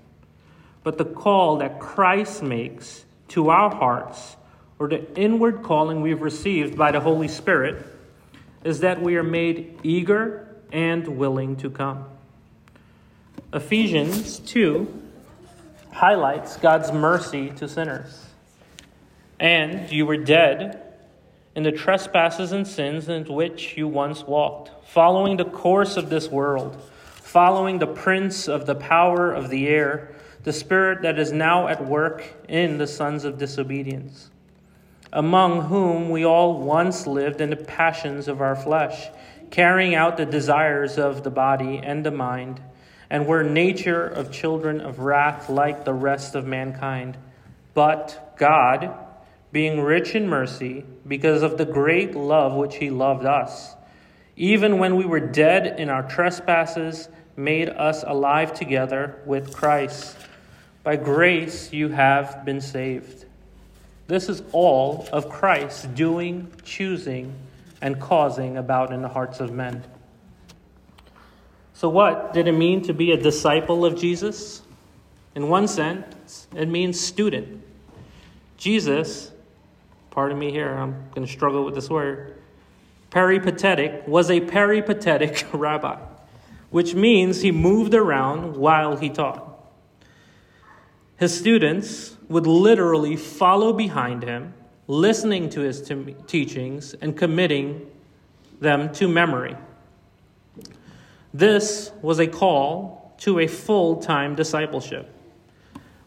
But 0.82 0.98
the 0.98 1.04
call 1.04 1.58
that 1.58 1.78
Christ 1.78 2.42
makes 2.42 3.04
to 3.32 3.50
our 3.50 3.74
hearts, 3.74 4.36
or 4.78 4.88
the 4.88 5.14
inward 5.18 5.62
calling 5.62 6.00
we've 6.00 6.22
received 6.22 6.76
by 6.76 6.92
the 6.92 7.00
Holy 7.00 7.28
Spirit, 7.28 7.86
is 8.64 8.80
that 8.80 9.02
we 9.02 9.16
are 9.16 9.22
made 9.22 9.78
eager 9.82 10.48
and 10.70 11.06
willing 11.06 11.56
to 11.56 11.70
come. 11.70 12.04
Ephesians 13.52 14.38
2 14.40 15.02
highlights 15.92 16.56
God's 16.56 16.90
mercy 16.92 17.50
to 17.50 17.68
sinners. 17.68 18.26
And 19.38 19.90
you 19.90 20.06
were 20.06 20.16
dead 20.16 20.82
in 21.54 21.62
the 21.62 21.72
trespasses 21.72 22.52
and 22.52 22.66
sins 22.66 23.08
in 23.08 23.24
which 23.24 23.76
you 23.76 23.88
once 23.88 24.22
walked, 24.22 24.70
following 24.88 25.36
the 25.36 25.44
course 25.44 25.96
of 25.96 26.08
this 26.08 26.28
world, 26.28 26.80
following 27.14 27.78
the 27.78 27.86
prince 27.86 28.48
of 28.48 28.66
the 28.66 28.74
power 28.74 29.32
of 29.32 29.50
the 29.50 29.68
air, 29.68 30.14
the 30.44 30.52
spirit 30.52 31.02
that 31.02 31.18
is 31.18 31.32
now 31.32 31.68
at 31.68 31.84
work 31.84 32.24
in 32.48 32.78
the 32.78 32.86
sons 32.86 33.24
of 33.24 33.38
disobedience, 33.38 34.30
among 35.12 35.62
whom 35.62 36.10
we 36.10 36.24
all 36.24 36.60
once 36.60 37.06
lived 37.06 37.40
in 37.40 37.50
the 37.50 37.56
passions 37.56 38.28
of 38.28 38.40
our 38.40 38.56
flesh, 38.56 39.08
carrying 39.50 39.94
out 39.94 40.16
the 40.16 40.26
desires 40.26 40.98
of 40.98 41.22
the 41.22 41.30
body 41.30 41.78
and 41.78 42.04
the 42.04 42.10
mind 42.10 42.60
and 43.12 43.26
were 43.26 43.44
nature 43.44 44.06
of 44.06 44.32
children 44.32 44.80
of 44.80 44.98
wrath 44.98 45.50
like 45.50 45.84
the 45.84 45.92
rest 45.92 46.34
of 46.34 46.46
mankind. 46.46 47.14
But 47.74 48.34
God, 48.38 48.90
being 49.52 49.82
rich 49.82 50.14
in 50.14 50.26
mercy, 50.26 50.86
because 51.06 51.42
of 51.42 51.58
the 51.58 51.66
great 51.66 52.14
love 52.14 52.54
which 52.54 52.76
He 52.76 52.88
loved 52.88 53.26
us, 53.26 53.74
even 54.34 54.78
when 54.78 54.96
we 54.96 55.04
were 55.04 55.20
dead 55.20 55.78
in 55.78 55.90
our 55.90 56.08
trespasses, 56.08 57.10
made 57.36 57.68
us 57.68 58.02
alive 58.02 58.54
together 58.54 59.20
with 59.26 59.54
Christ. 59.54 60.16
By 60.82 60.96
grace 60.96 61.72
you 61.72 61.88
have 61.88 62.44
been 62.44 62.60
saved. 62.60 63.26
This 64.08 64.28
is 64.28 64.42
all 64.52 65.08
of 65.12 65.28
Christ 65.28 65.94
doing, 65.94 66.50
choosing, 66.64 67.34
and 67.80 68.00
causing 68.00 68.56
about 68.56 68.92
in 68.92 69.00
the 69.00 69.08
hearts 69.08 69.40
of 69.40 69.52
men. 69.52 69.84
So, 71.72 71.88
what 71.88 72.32
did 72.32 72.48
it 72.48 72.52
mean 72.52 72.82
to 72.82 72.92
be 72.92 73.12
a 73.12 73.16
disciple 73.16 73.84
of 73.84 73.98
Jesus? 73.98 74.62
In 75.34 75.48
one 75.48 75.66
sense, 75.68 76.46
it 76.54 76.68
means 76.68 77.00
student. 77.00 77.62
Jesus, 78.56 79.32
pardon 80.10 80.38
me 80.38 80.50
here, 80.50 80.70
I'm 80.70 81.08
going 81.14 81.26
to 81.26 81.32
struggle 81.32 81.64
with 81.64 81.74
this 81.74 81.88
word, 81.88 82.36
peripatetic, 83.10 84.06
was 84.06 84.30
a 84.30 84.40
peripatetic 84.40 85.46
rabbi, 85.52 85.98
which 86.70 86.94
means 86.94 87.40
he 87.40 87.50
moved 87.50 87.94
around 87.94 88.56
while 88.56 88.96
he 88.96 89.08
taught. 89.08 89.51
His 91.18 91.36
students 91.38 92.16
would 92.28 92.46
literally 92.46 93.16
follow 93.16 93.72
behind 93.72 94.22
him, 94.22 94.54
listening 94.86 95.50
to 95.50 95.60
his 95.60 95.88
teachings 96.26 96.94
and 96.94 97.16
committing 97.16 97.86
them 98.60 98.92
to 98.94 99.08
memory. 99.08 99.56
This 101.34 101.90
was 102.02 102.18
a 102.18 102.26
call 102.26 103.14
to 103.18 103.38
a 103.38 103.46
full 103.46 103.96
time 103.96 104.34
discipleship. 104.34 105.08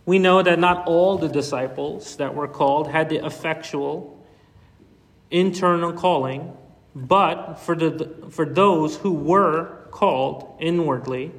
We 0.06 0.20
know 0.20 0.44
that 0.44 0.60
not 0.60 0.86
all 0.86 1.18
the 1.18 1.30
disciples 1.30 2.18
that 2.18 2.36
were 2.36 2.48
called 2.48 2.90
had 2.90 3.10
the 3.10 3.26
effectual 3.26 4.24
internal 5.32 5.94
calling, 5.94 6.56
but 6.94 7.56
for, 7.56 7.76
the, 7.76 8.28
for 8.30 8.46
those 8.46 8.98
who 8.98 9.14
were 9.14 9.88
called 9.92 10.58
inwardly, 10.60 11.32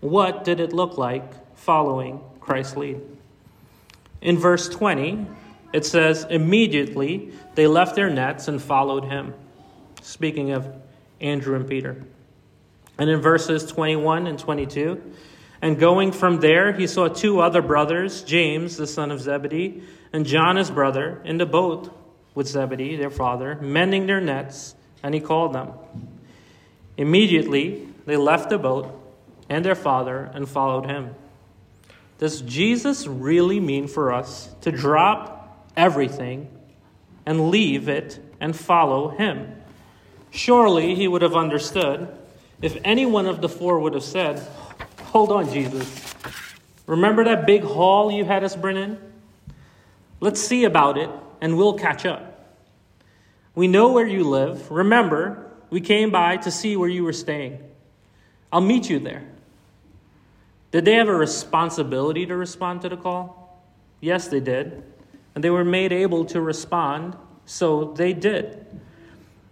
what 0.00 0.44
did 0.44 0.60
it 0.60 0.72
look 0.72 0.96
like 0.96 1.56
following 1.56 2.20
Christ's 2.40 2.76
lead? 2.76 3.00
In 4.20 4.38
verse 4.38 4.68
20, 4.68 5.26
it 5.72 5.86
says, 5.86 6.26
Immediately 6.28 7.32
they 7.54 7.66
left 7.66 7.96
their 7.96 8.10
nets 8.10 8.48
and 8.48 8.60
followed 8.60 9.04
him. 9.04 9.34
Speaking 10.02 10.52
of 10.52 10.66
Andrew 11.20 11.56
and 11.56 11.68
Peter. 11.68 12.02
And 12.98 13.08
in 13.08 13.20
verses 13.20 13.64
21 13.66 14.26
and 14.26 14.38
22, 14.38 15.00
and 15.62 15.78
going 15.78 16.12
from 16.12 16.40
there, 16.40 16.72
he 16.72 16.86
saw 16.86 17.08
two 17.08 17.40
other 17.40 17.62
brothers, 17.62 18.22
James, 18.22 18.76
the 18.76 18.86
son 18.86 19.10
of 19.10 19.20
Zebedee, 19.20 19.82
and 20.12 20.26
John, 20.26 20.56
his 20.56 20.70
brother, 20.70 21.20
in 21.24 21.38
the 21.38 21.46
boat 21.46 21.96
with 22.34 22.48
Zebedee, 22.48 22.96
their 22.96 23.10
father, 23.10 23.56
mending 23.56 24.06
their 24.06 24.20
nets, 24.20 24.74
and 25.02 25.14
he 25.14 25.20
called 25.20 25.52
them. 25.52 25.72
Immediately, 26.96 27.88
they 28.06 28.16
left 28.16 28.50
the 28.50 28.58
boat 28.58 28.96
and 29.48 29.64
their 29.64 29.74
father 29.74 30.30
and 30.34 30.48
followed 30.48 30.86
him. 30.86 31.14
Does 32.20 32.42
Jesus 32.42 33.06
really 33.06 33.60
mean 33.60 33.88
for 33.88 34.12
us 34.12 34.54
to 34.60 34.70
drop 34.70 35.66
everything 35.74 36.50
and 37.24 37.48
leave 37.48 37.88
it 37.88 38.20
and 38.38 38.54
follow 38.54 39.08
him? 39.08 39.54
Surely 40.30 40.94
he 40.94 41.08
would 41.08 41.22
have 41.22 41.34
understood 41.34 42.14
if 42.60 42.76
any 42.84 43.06
one 43.06 43.24
of 43.24 43.40
the 43.40 43.48
four 43.48 43.80
would 43.80 43.94
have 43.94 44.02
said, 44.02 44.46
Hold 45.04 45.32
on, 45.32 45.50
Jesus. 45.50 46.14
Remember 46.86 47.24
that 47.24 47.46
big 47.46 47.62
haul 47.62 48.12
you 48.12 48.26
had 48.26 48.44
us 48.44 48.54
bring 48.54 48.76
in? 48.76 48.98
Let's 50.20 50.42
see 50.42 50.64
about 50.64 50.98
it 50.98 51.08
and 51.40 51.56
we'll 51.56 51.78
catch 51.78 52.04
up. 52.04 52.54
We 53.54 53.66
know 53.66 53.92
where 53.92 54.06
you 54.06 54.24
live. 54.24 54.70
Remember, 54.70 55.50
we 55.70 55.80
came 55.80 56.10
by 56.10 56.36
to 56.36 56.50
see 56.50 56.76
where 56.76 56.90
you 56.90 57.02
were 57.02 57.14
staying. 57.14 57.60
I'll 58.52 58.60
meet 58.60 58.90
you 58.90 58.98
there. 58.98 59.24
Did 60.70 60.84
they 60.84 60.94
have 60.94 61.08
a 61.08 61.14
responsibility 61.14 62.26
to 62.26 62.36
respond 62.36 62.82
to 62.82 62.88
the 62.88 62.96
call? 62.96 63.62
Yes, 64.00 64.28
they 64.28 64.40
did. 64.40 64.82
And 65.34 65.42
they 65.42 65.50
were 65.50 65.64
made 65.64 65.92
able 65.92 66.24
to 66.26 66.40
respond, 66.40 67.16
so 67.44 67.92
they 67.96 68.12
did. 68.12 68.66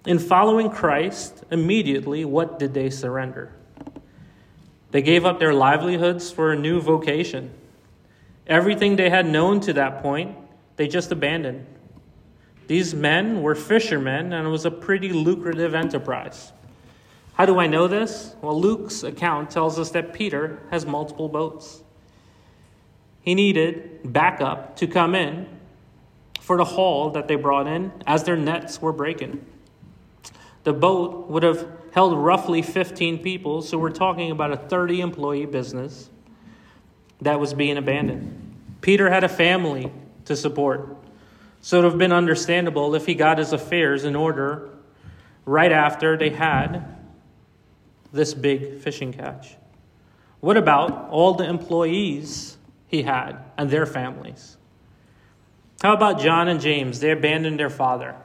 In 0.06 0.18
following 0.18 0.70
Christ, 0.70 1.44
immediately, 1.50 2.24
what 2.24 2.58
did 2.58 2.72
they 2.72 2.88
surrender? 2.90 3.52
They 4.90 5.02
gave 5.02 5.26
up 5.26 5.38
their 5.38 5.52
livelihoods 5.52 6.30
for 6.30 6.52
a 6.52 6.58
new 6.58 6.80
vocation. 6.80 7.52
Everything 8.46 8.96
they 8.96 9.10
had 9.10 9.26
known 9.26 9.60
to 9.60 9.72
that 9.74 10.02
point, 10.02 10.36
they 10.76 10.88
just 10.88 11.12
abandoned. 11.12 11.66
These 12.68 12.94
men 12.94 13.42
were 13.42 13.54
fishermen, 13.54 14.32
and 14.32 14.46
it 14.46 14.50
was 14.50 14.64
a 14.64 14.70
pretty 14.70 15.12
lucrative 15.12 15.74
enterprise. 15.74 16.52
How 17.38 17.46
do 17.46 17.60
I 17.60 17.68
know 17.68 17.86
this? 17.86 18.34
Well, 18.42 18.60
Luke's 18.60 19.04
account 19.04 19.52
tells 19.52 19.78
us 19.78 19.92
that 19.92 20.12
Peter 20.12 20.60
has 20.72 20.84
multiple 20.84 21.28
boats. 21.28 21.84
He 23.20 23.36
needed 23.36 24.00
backup 24.12 24.74
to 24.78 24.88
come 24.88 25.14
in 25.14 25.46
for 26.40 26.56
the 26.56 26.64
haul 26.64 27.10
that 27.10 27.28
they 27.28 27.36
brought 27.36 27.68
in 27.68 27.92
as 28.08 28.24
their 28.24 28.36
nets 28.36 28.82
were 28.82 28.92
breaking. 28.92 29.46
The 30.64 30.72
boat 30.72 31.28
would 31.28 31.44
have 31.44 31.68
held 31.92 32.18
roughly 32.18 32.60
15 32.60 33.22
people, 33.22 33.62
so 33.62 33.78
we're 33.78 33.90
talking 33.90 34.32
about 34.32 34.50
a 34.50 34.56
30 34.56 35.00
employee 35.00 35.46
business 35.46 36.10
that 37.20 37.38
was 37.38 37.54
being 37.54 37.76
abandoned. 37.76 38.56
Peter 38.80 39.10
had 39.10 39.22
a 39.22 39.28
family 39.28 39.92
to 40.24 40.34
support. 40.34 40.96
So 41.60 41.78
it 41.78 41.82
would 41.82 41.92
have 41.92 41.98
been 41.98 42.12
understandable 42.12 42.96
if 42.96 43.06
he 43.06 43.14
got 43.14 43.38
his 43.38 43.52
affairs 43.52 44.04
in 44.04 44.16
order 44.16 44.70
right 45.44 45.70
after 45.70 46.16
they 46.16 46.30
had 46.30 46.97
this 48.12 48.34
big 48.34 48.78
fishing 48.78 49.12
catch. 49.12 49.56
What 50.40 50.56
about 50.56 51.10
all 51.10 51.34
the 51.34 51.48
employees 51.48 52.56
he 52.86 53.02
had 53.02 53.38
and 53.56 53.70
their 53.70 53.86
families? 53.86 54.56
How 55.82 55.92
about 55.92 56.20
John 56.20 56.48
and 56.48 56.60
James? 56.60 57.00
They 57.00 57.10
abandoned 57.10 57.58
their 57.58 57.70
father 57.70 58.16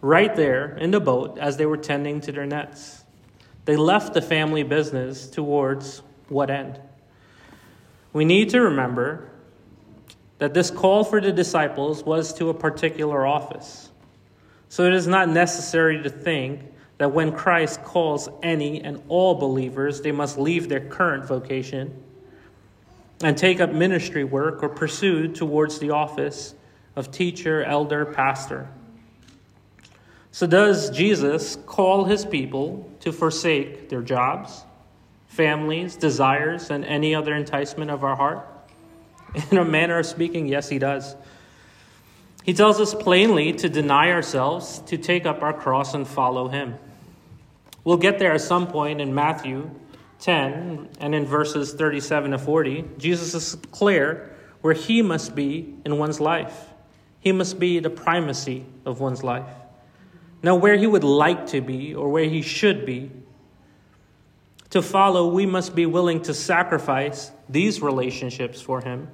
right 0.00 0.36
there 0.36 0.76
in 0.76 0.90
the 0.90 1.00
boat 1.00 1.38
as 1.38 1.56
they 1.56 1.64
were 1.64 1.78
tending 1.78 2.20
to 2.20 2.32
their 2.32 2.44
nets. 2.44 3.04
They 3.64 3.76
left 3.76 4.12
the 4.12 4.20
family 4.20 4.62
business 4.62 5.26
towards 5.26 6.02
what 6.28 6.50
end? 6.50 6.78
We 8.12 8.24
need 8.24 8.50
to 8.50 8.60
remember 8.60 9.28
that 10.38 10.52
this 10.52 10.70
call 10.70 11.04
for 11.04 11.20
the 11.20 11.32
disciples 11.32 12.02
was 12.04 12.34
to 12.34 12.50
a 12.50 12.54
particular 12.54 13.26
office. 13.26 13.88
So 14.68 14.84
it 14.84 14.92
is 14.92 15.06
not 15.06 15.28
necessary 15.28 16.02
to 16.02 16.10
think 16.10 16.60
that 16.98 17.12
when 17.12 17.32
Christ 17.32 17.82
calls 17.82 18.28
any 18.42 18.80
and 18.82 19.02
all 19.08 19.34
believers, 19.34 20.00
they 20.00 20.12
must 20.12 20.38
leave 20.38 20.68
their 20.68 20.80
current 20.80 21.24
vocation 21.24 22.02
and 23.22 23.36
take 23.36 23.60
up 23.60 23.72
ministry 23.72 24.24
work 24.24 24.62
or 24.62 24.68
pursue 24.68 25.28
towards 25.28 25.78
the 25.78 25.90
office 25.90 26.54
of 26.96 27.10
teacher, 27.10 27.64
elder, 27.64 28.04
pastor. 28.04 28.68
So, 30.30 30.46
does 30.46 30.90
Jesus 30.90 31.56
call 31.66 32.04
his 32.04 32.24
people 32.24 32.90
to 33.00 33.12
forsake 33.12 33.88
their 33.88 34.02
jobs, 34.02 34.64
families, 35.28 35.96
desires, 35.96 36.70
and 36.70 36.84
any 36.84 37.14
other 37.14 37.34
enticement 37.34 37.90
of 37.90 38.02
our 38.02 38.16
heart? 38.16 38.46
In 39.50 39.58
a 39.58 39.64
manner 39.64 39.98
of 39.98 40.06
speaking, 40.06 40.46
yes, 40.46 40.68
he 40.68 40.78
does. 40.78 41.16
He 42.44 42.52
tells 42.52 42.78
us 42.78 42.94
plainly 42.94 43.52
to 43.54 43.68
deny 43.68 44.10
ourselves, 44.10 44.80
to 44.86 44.98
take 44.98 45.24
up 45.24 45.42
our 45.42 45.52
cross 45.52 45.94
and 45.94 46.06
follow 46.06 46.48
him. 46.48 46.74
We'll 47.84 47.98
get 47.98 48.18
there 48.18 48.32
at 48.32 48.40
some 48.40 48.66
point 48.66 49.00
in 49.00 49.14
Matthew 49.14 49.70
10 50.20 50.88
and 51.00 51.14
in 51.14 51.26
verses 51.26 51.74
37 51.74 52.32
to 52.32 52.38
40. 52.38 52.84
Jesus 52.98 53.34
is 53.34 53.56
clear 53.70 54.34
where 54.62 54.74
he 54.74 55.02
must 55.02 55.34
be 55.34 55.74
in 55.84 55.98
one's 55.98 56.20
life. 56.20 56.68
He 57.20 57.32
must 57.32 57.58
be 57.58 57.78
the 57.78 57.90
primacy 57.90 58.64
of 58.84 59.00
one's 59.00 59.22
life. 59.22 59.46
Now, 60.42 60.56
where 60.56 60.76
he 60.76 60.86
would 60.86 61.04
like 61.04 61.48
to 61.48 61.60
be 61.60 61.94
or 61.94 62.10
where 62.10 62.24
he 62.24 62.42
should 62.42 62.84
be, 62.84 63.10
to 64.70 64.82
follow, 64.82 65.28
we 65.28 65.46
must 65.46 65.74
be 65.74 65.86
willing 65.86 66.20
to 66.22 66.34
sacrifice 66.34 67.30
these 67.48 67.80
relationships 67.80 68.60
for 68.60 68.80
him 68.80 69.08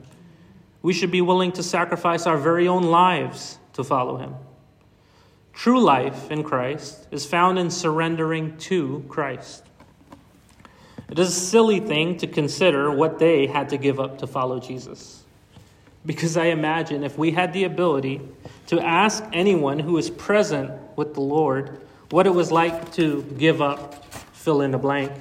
we 0.83 0.93
should 0.93 1.11
be 1.11 1.21
willing 1.21 1.53
to 1.53 1.63
sacrifice 1.63 2.27
our 2.27 2.39
very 2.39 2.67
own 2.69 2.85
lives 2.85 3.59
to 3.75 3.85
follow 3.85 4.17
him. 4.17 4.35
True 5.53 5.83
life 5.83 6.31
in 6.31 6.43
Christ 6.43 7.07
is 7.11 7.27
found 7.27 7.59
in 7.59 7.71
surrendering 7.71 8.57
to 8.59 9.05
Christ. 9.09 9.65
It 11.11 11.19
is 11.19 11.29
a 11.29 11.41
silly 11.41 11.81
thing 11.81 12.19
to 12.19 12.27
consider 12.27 12.91
what 12.91 13.19
they 13.19 13.47
had 13.47 13.71
to 13.71 13.77
give 13.77 13.99
up 13.99 14.19
to 14.19 14.27
follow 14.27 14.61
Jesus. 14.61 15.25
Because 16.07 16.37
I 16.37 16.47
imagine 16.47 17.05
if 17.05 17.19
we 17.19 17.33
had 17.33 17.53
the 17.53 17.65
ability 17.65 18.21
to 18.69 18.81
ask 18.81 19.23
anyone 19.33 19.81
who 19.81 19.99
is 19.99 20.09
present 20.09 20.71
with 20.97 21.15
the 21.15 21.21
Lord 21.21 21.81
what 22.11 22.27
it 22.27 22.31
was 22.31 22.51
like 22.51 22.93
to 22.93 23.23
give 23.37 23.61
up, 23.61 24.05
fill 24.33 24.63
in 24.63 24.71
the 24.71 24.79
blank, 24.79 25.13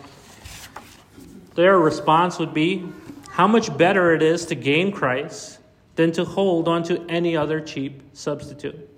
their 1.55 1.77
response 1.77 2.39
would 2.39 2.53
be 2.53 2.87
how 3.29 3.47
much 3.47 3.75
better 3.77 4.13
it 4.13 4.21
is 4.21 4.45
to 4.47 4.55
gain 4.55 4.91
Christ 4.91 5.59
than 5.95 6.11
to 6.13 6.23
hold 6.23 6.67
on 6.67 6.83
to 6.83 7.05
any 7.09 7.35
other 7.35 7.59
cheap 7.59 8.01
substitute. 8.13 8.88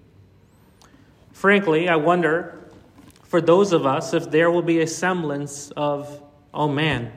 Frankly, 1.41 1.89
I 1.89 1.95
wonder 1.95 2.53
for 3.23 3.41
those 3.41 3.73
of 3.73 3.83
us 3.83 4.13
if 4.13 4.29
there 4.29 4.51
will 4.51 4.61
be 4.61 4.81
a 4.81 4.85
semblance 4.85 5.71
of, 5.71 6.21
oh 6.53 6.67
man, 6.67 7.11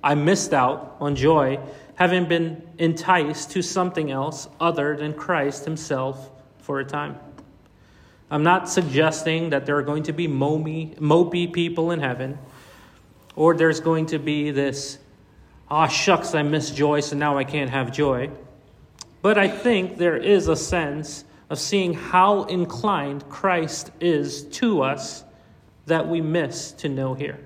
I 0.00 0.14
missed 0.14 0.54
out 0.54 0.96
on 1.00 1.16
joy 1.16 1.58
having 1.96 2.26
been 2.28 2.62
enticed 2.78 3.50
to 3.50 3.62
something 3.62 4.12
else 4.12 4.46
other 4.60 4.96
than 4.96 5.12
Christ 5.12 5.64
Himself 5.64 6.30
for 6.58 6.78
a 6.78 6.84
time. 6.84 7.18
I'm 8.30 8.44
not 8.44 8.68
suggesting 8.68 9.50
that 9.50 9.66
there 9.66 9.76
are 9.76 9.82
going 9.82 10.04
to 10.04 10.12
be 10.12 10.28
mopey, 10.28 10.96
mopey 11.00 11.52
people 11.52 11.90
in 11.90 11.98
heaven, 11.98 12.38
or 13.34 13.56
there's 13.56 13.80
going 13.80 14.06
to 14.06 14.20
be 14.20 14.52
this 14.52 14.98
ah, 15.68 15.88
shucks, 15.88 16.32
I 16.32 16.44
missed 16.44 16.76
joy, 16.76 17.00
so 17.00 17.16
now 17.16 17.36
I 17.36 17.42
can't 17.42 17.70
have 17.70 17.90
joy. 17.90 18.30
But 19.20 19.36
I 19.36 19.48
think 19.48 19.96
there 19.98 20.16
is 20.16 20.46
a 20.46 20.54
sense 20.54 21.24
of 21.50 21.58
seeing 21.58 21.94
how 21.94 22.44
inclined 22.44 23.28
Christ 23.28 23.90
is 24.00 24.44
to 24.44 24.82
us 24.82 25.24
that 25.86 26.08
we 26.08 26.20
miss 26.20 26.72
to 26.72 26.88
know 26.88 27.14
here. 27.14 27.40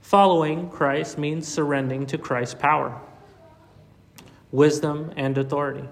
Following 0.00 0.68
Christ 0.68 1.16
means 1.16 1.48
surrendering 1.48 2.06
to 2.06 2.18
Christ's 2.18 2.54
power, 2.54 3.00
wisdom, 4.50 5.12
and 5.16 5.38
authority. 5.38 5.88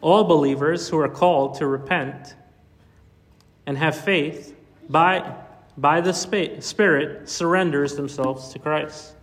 All 0.00 0.24
believers 0.24 0.88
who 0.88 0.98
are 0.98 1.08
called 1.08 1.54
to 1.58 1.66
repent 1.66 2.34
and 3.66 3.78
have 3.78 3.96
faith 3.96 4.56
by, 4.88 5.36
by 5.76 6.00
the 6.00 6.12
Spirit 6.12 7.28
surrenders 7.28 7.94
themselves 7.94 8.52
to 8.52 8.58
Christ. 8.58 9.14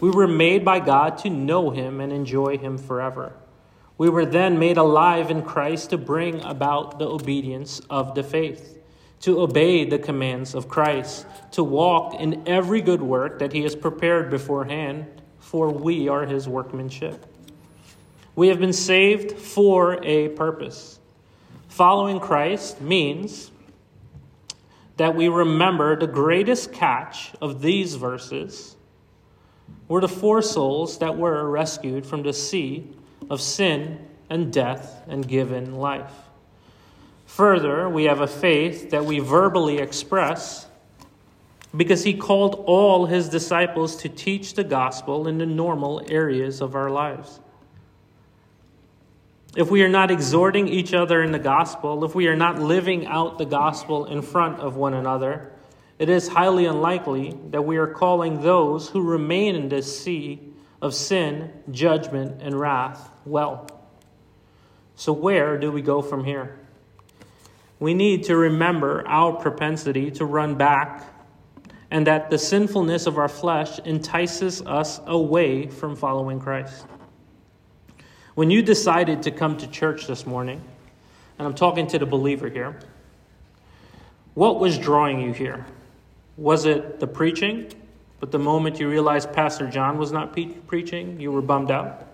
We 0.00 0.10
were 0.10 0.28
made 0.28 0.64
by 0.64 0.80
God 0.80 1.18
to 1.18 1.30
know 1.30 1.70
Him 1.70 2.00
and 2.00 2.12
enjoy 2.12 2.58
Him 2.58 2.78
forever. 2.78 3.32
We 4.02 4.08
were 4.08 4.26
then 4.26 4.58
made 4.58 4.78
alive 4.78 5.30
in 5.30 5.42
Christ 5.42 5.90
to 5.90 5.96
bring 5.96 6.40
about 6.40 6.98
the 6.98 7.08
obedience 7.08 7.80
of 7.88 8.16
the 8.16 8.24
faith, 8.24 8.82
to 9.20 9.40
obey 9.40 9.84
the 9.84 10.00
commands 10.00 10.56
of 10.56 10.68
Christ, 10.68 11.24
to 11.52 11.62
walk 11.62 12.18
in 12.18 12.42
every 12.48 12.80
good 12.80 13.00
work 13.00 13.38
that 13.38 13.52
He 13.52 13.62
has 13.62 13.76
prepared 13.76 14.28
beforehand, 14.28 15.06
for 15.38 15.70
we 15.70 16.08
are 16.08 16.26
His 16.26 16.48
workmanship. 16.48 17.24
We 18.34 18.48
have 18.48 18.58
been 18.58 18.72
saved 18.72 19.38
for 19.38 20.04
a 20.04 20.30
purpose. 20.30 20.98
Following 21.68 22.18
Christ 22.18 22.80
means 22.80 23.52
that 24.96 25.14
we 25.14 25.28
remember 25.28 25.94
the 25.94 26.08
greatest 26.08 26.72
catch 26.72 27.34
of 27.40 27.62
these 27.62 27.94
verses 27.94 28.74
were 29.86 30.00
the 30.00 30.08
four 30.08 30.42
souls 30.42 30.98
that 30.98 31.16
were 31.16 31.48
rescued 31.48 32.04
from 32.04 32.24
the 32.24 32.32
sea 32.32 32.96
of 33.30 33.40
sin 33.40 33.98
and 34.30 34.52
death 34.52 35.02
and 35.08 35.26
given 35.26 35.76
life. 35.76 36.12
Further, 37.26 37.88
we 37.88 38.04
have 38.04 38.20
a 38.20 38.26
faith 38.26 38.90
that 38.90 39.04
we 39.04 39.18
verbally 39.18 39.78
express 39.78 40.66
because 41.74 42.04
he 42.04 42.14
called 42.14 42.62
all 42.66 43.06
his 43.06 43.28
disciples 43.28 43.96
to 43.96 44.08
teach 44.08 44.54
the 44.54 44.64
gospel 44.64 45.26
in 45.26 45.38
the 45.38 45.46
normal 45.46 46.02
areas 46.10 46.60
of 46.60 46.74
our 46.74 46.90
lives. 46.90 47.40
If 49.56 49.70
we 49.70 49.82
are 49.82 49.88
not 49.88 50.10
exhorting 50.10 50.68
each 50.68 50.94
other 50.94 51.22
in 51.22 51.32
the 51.32 51.38
gospel, 51.38 52.04
if 52.04 52.14
we 52.14 52.26
are 52.26 52.36
not 52.36 52.58
living 52.58 53.06
out 53.06 53.38
the 53.38 53.44
gospel 53.44 54.06
in 54.06 54.22
front 54.22 54.60
of 54.60 54.76
one 54.76 54.94
another, 54.94 55.50
it 55.98 56.08
is 56.08 56.28
highly 56.28 56.66
unlikely 56.66 57.38
that 57.50 57.62
we 57.62 57.76
are 57.76 57.86
calling 57.86 58.42
those 58.42 58.88
who 58.88 59.02
remain 59.02 59.54
in 59.54 59.68
this 59.68 60.02
sea 60.02 60.51
of 60.82 60.94
sin, 60.94 61.50
judgment, 61.70 62.42
and 62.42 62.58
wrath 62.58 63.08
well. 63.24 63.66
So, 64.96 65.12
where 65.12 65.56
do 65.56 65.72
we 65.72 65.80
go 65.80 66.02
from 66.02 66.24
here? 66.24 66.58
We 67.78 67.94
need 67.94 68.24
to 68.24 68.36
remember 68.36 69.06
our 69.06 69.32
propensity 69.32 70.10
to 70.12 70.24
run 70.24 70.56
back 70.56 71.08
and 71.90 72.06
that 72.06 72.30
the 72.30 72.38
sinfulness 72.38 73.06
of 73.06 73.18
our 73.18 73.28
flesh 73.28 73.78
entices 73.84 74.62
us 74.62 75.00
away 75.06 75.68
from 75.68 75.94
following 75.94 76.40
Christ. 76.40 76.86
When 78.34 78.50
you 78.50 78.62
decided 78.62 79.22
to 79.24 79.30
come 79.30 79.58
to 79.58 79.66
church 79.66 80.06
this 80.06 80.26
morning, 80.26 80.62
and 81.38 81.46
I'm 81.46 81.54
talking 81.54 81.86
to 81.88 81.98
the 81.98 82.06
believer 82.06 82.48
here, 82.48 82.78
what 84.34 84.58
was 84.58 84.78
drawing 84.78 85.20
you 85.20 85.32
here? 85.32 85.66
Was 86.36 86.64
it 86.64 86.98
the 86.98 87.06
preaching? 87.06 87.70
But 88.22 88.30
the 88.30 88.38
moment 88.38 88.78
you 88.78 88.88
realized 88.88 89.32
Pastor 89.32 89.66
John 89.66 89.98
was 89.98 90.12
not 90.12 90.32
pe- 90.32 90.46
preaching, 90.46 91.18
you 91.18 91.32
were 91.32 91.42
bummed 91.42 91.72
out? 91.72 92.06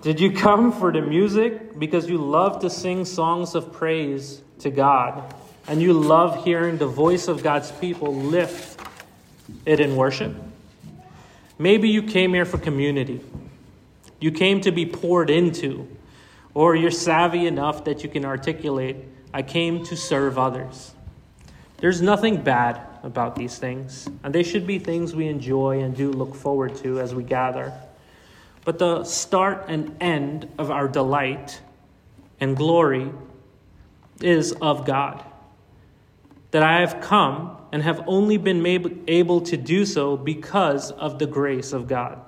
Did 0.00 0.20
you 0.20 0.30
come 0.30 0.70
for 0.70 0.92
the 0.92 1.02
music 1.02 1.76
because 1.76 2.08
you 2.08 2.18
love 2.18 2.60
to 2.60 2.70
sing 2.70 3.04
songs 3.04 3.56
of 3.56 3.72
praise 3.72 4.42
to 4.60 4.70
God 4.70 5.34
and 5.66 5.82
you 5.82 5.92
love 5.92 6.44
hearing 6.44 6.78
the 6.78 6.86
voice 6.86 7.26
of 7.26 7.42
God's 7.42 7.72
people 7.72 8.14
lift 8.14 8.80
it 9.66 9.80
in 9.80 9.96
worship? 9.96 10.32
Maybe 11.58 11.88
you 11.88 12.04
came 12.04 12.32
here 12.32 12.44
for 12.44 12.58
community. 12.58 13.22
You 14.20 14.30
came 14.30 14.60
to 14.60 14.70
be 14.70 14.86
poured 14.86 15.30
into, 15.30 15.88
or 16.54 16.76
you're 16.76 16.92
savvy 16.92 17.48
enough 17.48 17.82
that 17.86 18.04
you 18.04 18.08
can 18.08 18.24
articulate, 18.24 18.98
I 19.32 19.42
came 19.42 19.84
to 19.86 19.96
serve 19.96 20.38
others. 20.38 20.94
There's 21.78 22.00
nothing 22.00 22.44
bad 22.44 22.93
about 23.04 23.36
these 23.36 23.58
things, 23.58 24.08
and 24.24 24.34
they 24.34 24.42
should 24.42 24.66
be 24.66 24.78
things 24.78 25.14
we 25.14 25.28
enjoy 25.28 25.80
and 25.80 25.94
do 25.94 26.10
look 26.10 26.34
forward 26.34 26.74
to 26.76 26.98
as 26.98 27.14
we 27.14 27.22
gather. 27.22 27.72
But 28.64 28.78
the 28.78 29.04
start 29.04 29.66
and 29.68 29.94
end 30.00 30.48
of 30.58 30.70
our 30.70 30.88
delight 30.88 31.60
and 32.40 32.56
glory 32.56 33.12
is 34.22 34.52
of 34.52 34.86
God. 34.86 35.22
That 36.50 36.62
I 36.62 36.80
have 36.80 37.00
come 37.02 37.58
and 37.72 37.82
have 37.82 38.02
only 38.06 38.38
been 38.38 38.64
able 39.06 39.40
to 39.42 39.56
do 39.56 39.84
so 39.84 40.16
because 40.16 40.90
of 40.92 41.18
the 41.18 41.26
grace 41.26 41.72
of 41.72 41.86
God. 41.86 42.20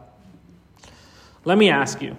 Let 1.45 1.57
me 1.57 1.71
ask 1.71 2.03
you 2.03 2.17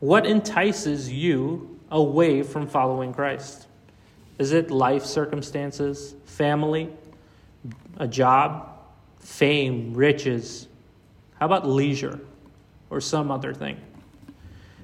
what 0.00 0.24
entices 0.24 1.12
you 1.12 1.78
away 1.90 2.42
from 2.42 2.66
following 2.66 3.12
Christ? 3.12 3.66
Is 4.38 4.52
it 4.52 4.70
life 4.70 5.04
circumstances, 5.04 6.14
family, 6.24 6.90
a 7.96 8.08
job, 8.08 8.68
fame, 9.18 9.94
riches? 9.94 10.68
How 11.38 11.46
about 11.46 11.68
leisure 11.68 12.20
or 12.90 13.00
some 13.00 13.30
other 13.30 13.54
thing? 13.54 13.80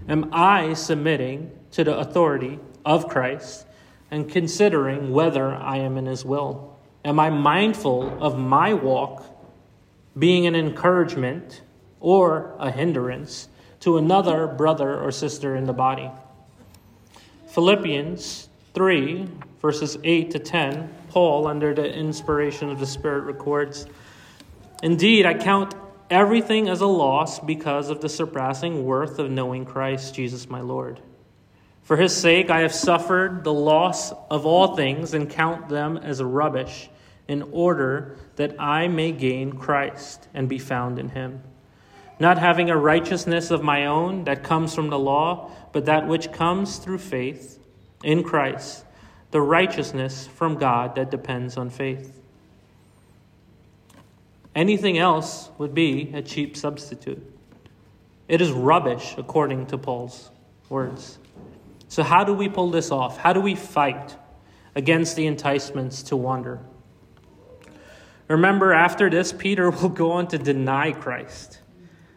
Am 0.08 0.30
I 0.32 0.74
submitting 0.74 1.50
to 1.72 1.84
the 1.84 1.98
authority 1.98 2.58
of 2.84 3.08
Christ 3.08 3.66
and 4.10 4.30
considering 4.30 5.12
whether 5.12 5.54
I 5.54 5.78
am 5.78 5.96
in 5.96 6.06
His 6.06 6.24
will? 6.24 6.76
Am 7.04 7.20
I 7.20 7.30
mindful 7.30 8.22
of 8.22 8.38
my 8.38 8.74
walk 8.74 9.24
being 10.18 10.46
an 10.46 10.54
encouragement 10.54 11.62
or 12.00 12.54
a 12.58 12.70
hindrance 12.70 13.48
to 13.80 13.98
another 13.98 14.46
brother 14.46 15.00
or 15.00 15.12
sister 15.12 15.56
in 15.56 15.64
the 15.64 15.72
body. 15.72 16.10
Philippians 17.48 18.48
3, 18.74 19.28
verses 19.60 19.98
8 20.02 20.30
to 20.32 20.38
10, 20.38 20.94
Paul, 21.08 21.46
under 21.46 21.74
the 21.74 21.92
inspiration 21.92 22.70
of 22.70 22.78
the 22.78 22.86
Spirit, 22.86 23.24
records 23.24 23.86
Indeed, 24.82 25.26
I 25.26 25.34
count 25.34 25.74
everything 26.08 26.68
as 26.68 26.80
a 26.80 26.86
loss 26.86 27.40
because 27.40 27.90
of 27.90 28.00
the 28.00 28.08
surpassing 28.08 28.84
worth 28.84 29.18
of 29.18 29.30
knowing 29.30 29.64
Christ 29.64 30.14
Jesus 30.14 30.48
my 30.48 30.60
Lord. 30.60 31.00
For 31.82 31.96
his 31.96 32.16
sake, 32.16 32.50
I 32.50 32.60
have 32.60 32.74
suffered 32.74 33.44
the 33.44 33.52
loss 33.52 34.12
of 34.30 34.46
all 34.46 34.76
things 34.76 35.14
and 35.14 35.28
count 35.28 35.68
them 35.68 35.96
as 35.96 36.22
rubbish 36.22 36.88
in 37.26 37.42
order 37.50 38.16
that 38.36 38.60
I 38.60 38.88
may 38.88 39.10
gain 39.10 39.54
Christ 39.54 40.28
and 40.34 40.48
be 40.48 40.58
found 40.58 40.98
in 40.98 41.08
him 41.08 41.42
not 42.20 42.38
having 42.38 42.70
a 42.70 42.76
righteousness 42.76 43.50
of 43.50 43.62
my 43.62 43.86
own 43.86 44.24
that 44.24 44.42
comes 44.42 44.74
from 44.74 44.90
the 44.90 44.98
law, 44.98 45.50
but 45.72 45.84
that 45.86 46.06
which 46.08 46.32
comes 46.32 46.78
through 46.78 46.98
faith 46.98 47.58
in 48.02 48.22
Christ, 48.22 48.84
the 49.30 49.40
righteousness 49.40 50.26
from 50.26 50.56
God 50.56 50.94
that 50.94 51.10
depends 51.10 51.56
on 51.56 51.70
faith. 51.70 52.20
Anything 54.54 54.98
else 54.98 55.50
would 55.58 55.74
be 55.74 56.10
a 56.14 56.22
cheap 56.22 56.56
substitute. 56.56 57.22
It 58.26 58.40
is 58.40 58.50
rubbish, 58.50 59.14
according 59.16 59.66
to 59.66 59.78
Paul's 59.78 60.30
words. 60.68 61.18
So, 61.88 62.02
how 62.02 62.24
do 62.24 62.34
we 62.34 62.48
pull 62.48 62.70
this 62.70 62.90
off? 62.90 63.18
How 63.18 63.32
do 63.32 63.40
we 63.40 63.54
fight 63.54 64.16
against 64.74 65.16
the 65.16 65.26
enticements 65.26 66.02
to 66.04 66.16
wander? 66.16 66.60
Remember, 68.28 68.72
after 68.72 69.08
this, 69.08 69.32
Peter 69.32 69.70
will 69.82 69.88
go 69.88 70.12
on 70.12 70.28
to 70.28 70.38
deny 70.38 70.92
Christ. 70.92 71.60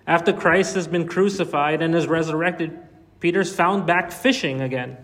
After 0.05 0.33
Christ 0.33 0.75
has 0.75 0.87
been 0.87 1.07
crucified 1.07 1.81
and 1.81 1.95
is 1.95 2.07
resurrected, 2.07 2.77
Peter's 3.19 3.53
found 3.53 3.85
back 3.85 4.11
fishing 4.11 4.61
again. 4.61 4.97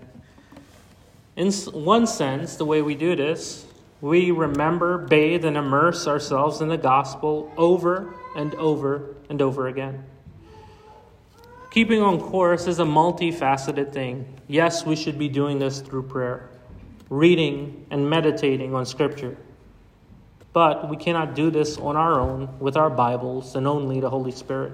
In 1.37 1.51
one 1.51 2.07
sense, 2.07 2.55
the 2.55 2.65
way 2.65 2.81
we 2.81 2.95
do 2.95 3.15
this, 3.15 3.67
we 4.01 4.31
remember, 4.31 4.97
bathe, 4.97 5.45
and 5.45 5.55
immerse 5.55 6.07
ourselves 6.07 6.61
in 6.61 6.67
the 6.67 6.77
gospel 6.77 7.53
over 7.57 8.15
and 8.35 8.55
over 8.55 9.15
and 9.29 9.39
over 9.39 9.67
again. 9.67 10.03
Keeping 11.69 12.01
on 12.01 12.19
course 12.19 12.65
is 12.65 12.79
a 12.79 12.85
multifaceted 12.85 13.93
thing. 13.93 14.41
Yes, 14.47 14.83
we 14.83 14.95
should 14.95 15.19
be 15.19 15.29
doing 15.29 15.59
this 15.59 15.79
through 15.79 16.03
prayer, 16.03 16.49
reading 17.07 17.85
and 17.91 18.09
meditating 18.09 18.73
on 18.73 18.87
Scripture. 18.87 19.37
But 20.53 20.89
we 20.89 20.97
cannot 20.97 21.35
do 21.35 21.51
this 21.51 21.77
on 21.77 21.95
our 21.95 22.19
own 22.19 22.57
with 22.59 22.75
our 22.75 22.89
Bibles 22.89 23.55
and 23.55 23.67
only 23.67 23.99
the 23.99 24.09
Holy 24.09 24.31
Spirit. 24.31 24.71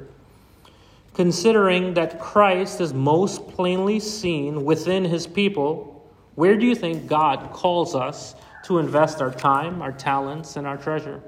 Considering 1.13 1.95
that 1.95 2.21
Christ 2.21 2.79
is 2.79 2.93
most 2.93 3.49
plainly 3.49 3.99
seen 3.99 4.63
within 4.63 5.03
his 5.03 5.27
people, 5.27 6.02
where 6.35 6.55
do 6.55 6.65
you 6.65 6.75
think 6.75 7.07
God 7.07 7.51
calls 7.51 7.95
us 7.95 8.35
to 8.65 8.79
invest 8.79 9.21
our 9.21 9.31
time, 9.31 9.81
our 9.81 9.91
talents, 9.91 10.55
and 10.55 10.65
our 10.65 10.77
treasure? 10.77 11.21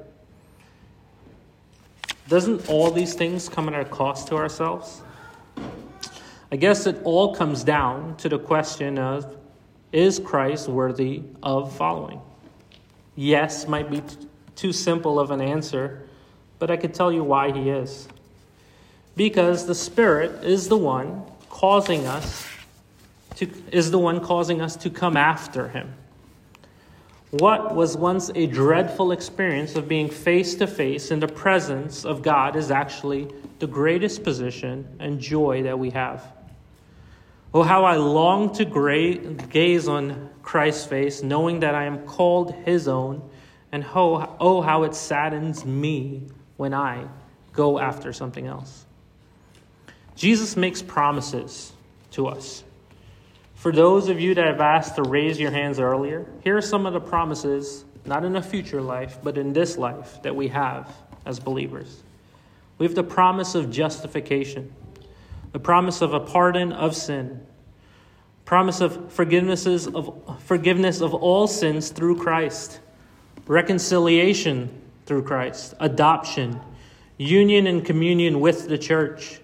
Doesn't 2.28 2.68
all 2.70 2.90
these 2.90 3.14
things 3.14 3.48
come 3.48 3.70
at 3.70 3.80
a 3.80 3.86
cost 3.86 4.28
to 4.30 4.36
ourselves? 4.36 5.02
I 6.52 6.56
guess 6.56 6.88
it 6.88 7.00
all 7.04 7.36
comes 7.36 7.64
down 7.64 8.18
to 8.18 8.30
the 8.30 8.40
question 8.40 8.98
of 8.98 9.36
is 9.92 10.20
Christ 10.20 10.68
worthy 10.68 11.24
of 11.44 11.76
following? 11.76 12.22
Yes 13.16 13.68
might 13.68 13.90
be 13.90 14.02
t- 14.02 14.28
too 14.56 14.74
simple 14.74 15.20
of 15.20 15.32
an 15.32 15.42
answer, 15.42 16.08
but 16.60 16.72
I 16.72 16.78
could 16.78 16.94
tell 16.94 17.12
you 17.12 17.24
why 17.24 17.52
he 17.52 17.70
is 17.70 18.08
because 19.16 19.66
the 19.66 19.76
Spirit 19.76 20.44
is 20.44 20.68
the 20.68 20.78
one 20.78 21.24
causing 21.50 22.06
us 22.06 22.46
to, 23.36 23.48
is 23.72 23.92
the 23.92 24.00
one 24.00 24.20
causing 24.20 24.62
us 24.62 24.76
to 24.78 24.90
come 24.90 25.18
after 25.18 25.68
him. 25.70 25.94
What 27.32 27.76
was 27.76 27.98
once 27.98 28.32
a 28.34 28.46
dreadful 28.46 29.12
experience 29.12 29.76
of 29.76 29.88
being 29.88 30.10
face 30.10 30.56
to 30.56 30.68
face 30.68 31.12
in 31.12 31.20
the 31.20 31.28
presence 31.28 32.06
of 32.06 32.22
God 32.22 32.56
is 32.56 32.72
actually 32.72 33.28
the 33.60 33.68
greatest 33.68 34.24
position 34.24 34.88
and 35.00 35.20
joy 35.20 35.64
that 35.64 35.78
we 35.78 35.90
have. 35.90 36.26
Oh, 37.54 37.64
how 37.64 37.84
I 37.84 37.96
long 37.96 38.54
to 38.56 38.66
gra- 38.66 39.16
gaze 39.16 39.88
on 39.88 40.30
Christ's 40.44 40.86
face, 40.86 41.24
knowing 41.24 41.62
that 41.62 41.76
I 41.76 41.86
am 41.86 42.06
called 42.06 42.54
his 42.54 42.88
own, 42.88 43.22
and 43.72 43.86
oh, 43.96 44.36
oh, 44.40 44.62
how 44.62 44.84
it 44.84 44.94
saddens 44.94 45.66
me 45.66 46.24
when 46.58 46.74
I 46.74 47.06
go 47.54 47.80
after 47.80 48.14
something 48.14 48.48
else. 48.48 48.86
Jesus 50.16 50.56
makes 50.56 50.82
promises 50.82 51.74
to 52.12 52.28
us. 52.28 52.64
For 53.56 53.72
those 53.72 54.10
of 54.10 54.20
you 54.20 54.36
that 54.36 54.46
have 54.46 54.62
asked 54.62 54.96
to 54.98 55.04
raise 55.04 55.40
your 55.40 55.50
hands 55.50 55.80
earlier, 55.80 56.26
here 56.44 56.56
are 56.56 56.62
some 56.62 56.86
of 56.86 56.94
the 56.94 57.00
promises, 57.00 57.86
not 58.06 58.24
in 58.24 58.36
a 58.36 58.42
future 58.42 58.82
life, 58.82 59.18
but 59.24 59.38
in 59.38 59.54
this 59.54 59.78
life 59.78 60.22
that 60.22 60.36
we 60.36 60.50
have 60.50 60.94
as 61.26 61.40
believers. 61.40 62.04
We 62.78 62.86
have 62.86 62.96
the 62.96 63.04
promise 63.04 63.56
of 63.56 63.72
justification, 63.72 64.74
the 65.54 65.60
promise 65.60 66.02
of 66.02 66.14
a 66.14 66.20
pardon 66.20 66.74
of 66.74 66.96
sin, 66.96 67.46
promise 68.44 68.82
of 68.82 69.16
forgivenesses 69.16 69.94
of 69.96 70.44
forgiveness 70.44 71.02
of 71.02 71.14
all 71.14 71.48
sins 71.48 71.90
through 71.90 72.18
Christ, 72.18 72.82
reconciliation 73.48 74.70
through 75.06 75.24
Christ, 75.24 75.74
adoption, 75.80 76.60
union 77.18 77.66
and 77.66 77.84
communion 77.84 78.42
with 78.42 78.68
the 78.68 78.78
church, 78.78 79.40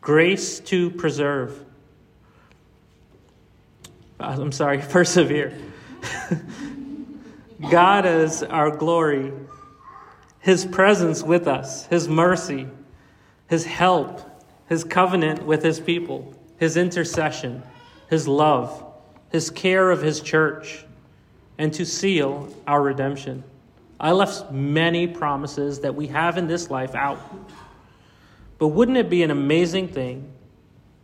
grace 0.00 0.60
to 0.60 0.90
preserve. 0.90 1.64
I'm 4.20 4.52
sorry, 4.52 4.78
persevere. 4.88 5.56
God 7.70 8.06
is 8.06 8.42
our 8.42 8.70
glory, 8.70 9.32
His 10.40 10.64
presence 10.64 11.22
with 11.22 11.48
us, 11.48 11.86
His 11.86 12.08
mercy, 12.08 12.68
His 13.48 13.64
help, 13.64 14.20
His 14.68 14.84
covenant 14.84 15.44
with 15.44 15.62
His 15.62 15.80
people, 15.80 16.34
His 16.58 16.76
intercession, 16.76 17.62
His 18.08 18.28
love, 18.28 18.84
His 19.30 19.50
care 19.50 19.90
of 19.90 20.02
His 20.02 20.20
church, 20.20 20.84
and 21.58 21.72
to 21.74 21.84
seal 21.84 22.52
our 22.66 22.80
redemption. 22.80 23.42
I 24.00 24.12
left 24.12 24.52
many 24.52 25.08
promises 25.08 25.80
that 25.80 25.94
we 25.94 26.06
have 26.08 26.38
in 26.38 26.46
this 26.46 26.70
life 26.70 26.94
out. 26.94 27.18
But 28.58 28.68
wouldn't 28.68 28.96
it 28.96 29.10
be 29.10 29.22
an 29.22 29.30
amazing 29.30 29.88
thing 29.88 30.30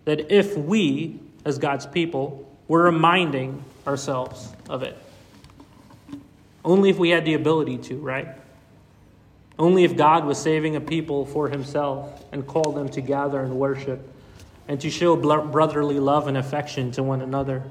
that 0.05 0.33
if 0.33 0.57
we, 0.57 1.19
as 1.45 1.59
God's 1.59 1.87
people, 1.87 2.49
were 2.69 2.83
reminding 2.83 3.65
ourselves 3.87 4.53
of 4.69 4.83
it? 4.83 4.97
Only 6.65 6.91
if 6.91 6.99
we 6.99 7.11
had 7.11 7.25
the 7.25 7.35
ability 7.35 7.79
to, 7.79 7.97
right? 7.97 8.29
Only 9.59 9.85
if 9.85 9.97
God 9.97 10.25
was 10.25 10.39
saving 10.39 10.77
a 10.77 10.81
people 10.81 11.27
for 11.27 11.49
himself 11.49 12.25
and 12.33 12.47
called 12.47 12.75
them 12.75 12.89
to 12.91 13.01
gather 13.01 13.41
and 13.41 13.55
worship 13.57 14.11
and 14.67 14.81
to 14.81 14.91
show 14.91 15.15
brotherly 15.15 16.01
love 16.01 16.27
and 16.27 16.37
affection 16.37 16.91
to 16.93 17.03
one 17.03 17.21
another. 17.21 17.63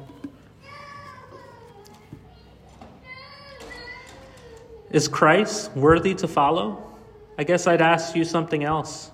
Is 4.92 5.08
Christ 5.08 5.72
worthy 5.76 6.14
to 6.16 6.28
follow? 6.28 6.92
I 7.36 7.44
guess 7.44 7.66
I'd 7.66 7.82
ask 7.82 8.16
you 8.16 8.24
something 8.24 8.64
else. 8.64 9.10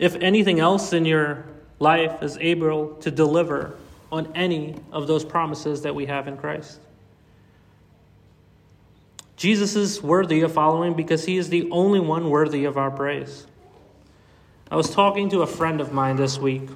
If 0.00 0.16
anything 0.16 0.58
else 0.58 0.92
in 0.92 1.04
your 1.04 1.44
life 1.78 2.22
is 2.22 2.36
able 2.38 2.94
to 2.96 3.10
deliver 3.12 3.76
on 4.10 4.32
any 4.34 4.74
of 4.92 5.06
those 5.06 5.24
promises 5.24 5.82
that 5.82 5.94
we 5.94 6.06
have 6.06 6.28
in 6.28 6.36
Christ. 6.36 6.80
Jesus 9.36 9.74
is 9.74 10.02
worthy 10.02 10.42
of 10.42 10.52
following 10.52 10.94
because 10.94 11.24
he 11.24 11.38
is 11.38 11.48
the 11.48 11.70
only 11.70 12.00
one 12.00 12.28
worthy 12.28 12.66
of 12.66 12.76
our 12.76 12.90
praise. 12.90 13.46
I 14.70 14.76
was 14.76 14.90
talking 14.90 15.30
to 15.30 15.42
a 15.42 15.46
friend 15.46 15.80
of 15.80 15.92
mine 15.92 16.16
this 16.16 16.38
week, 16.38 16.68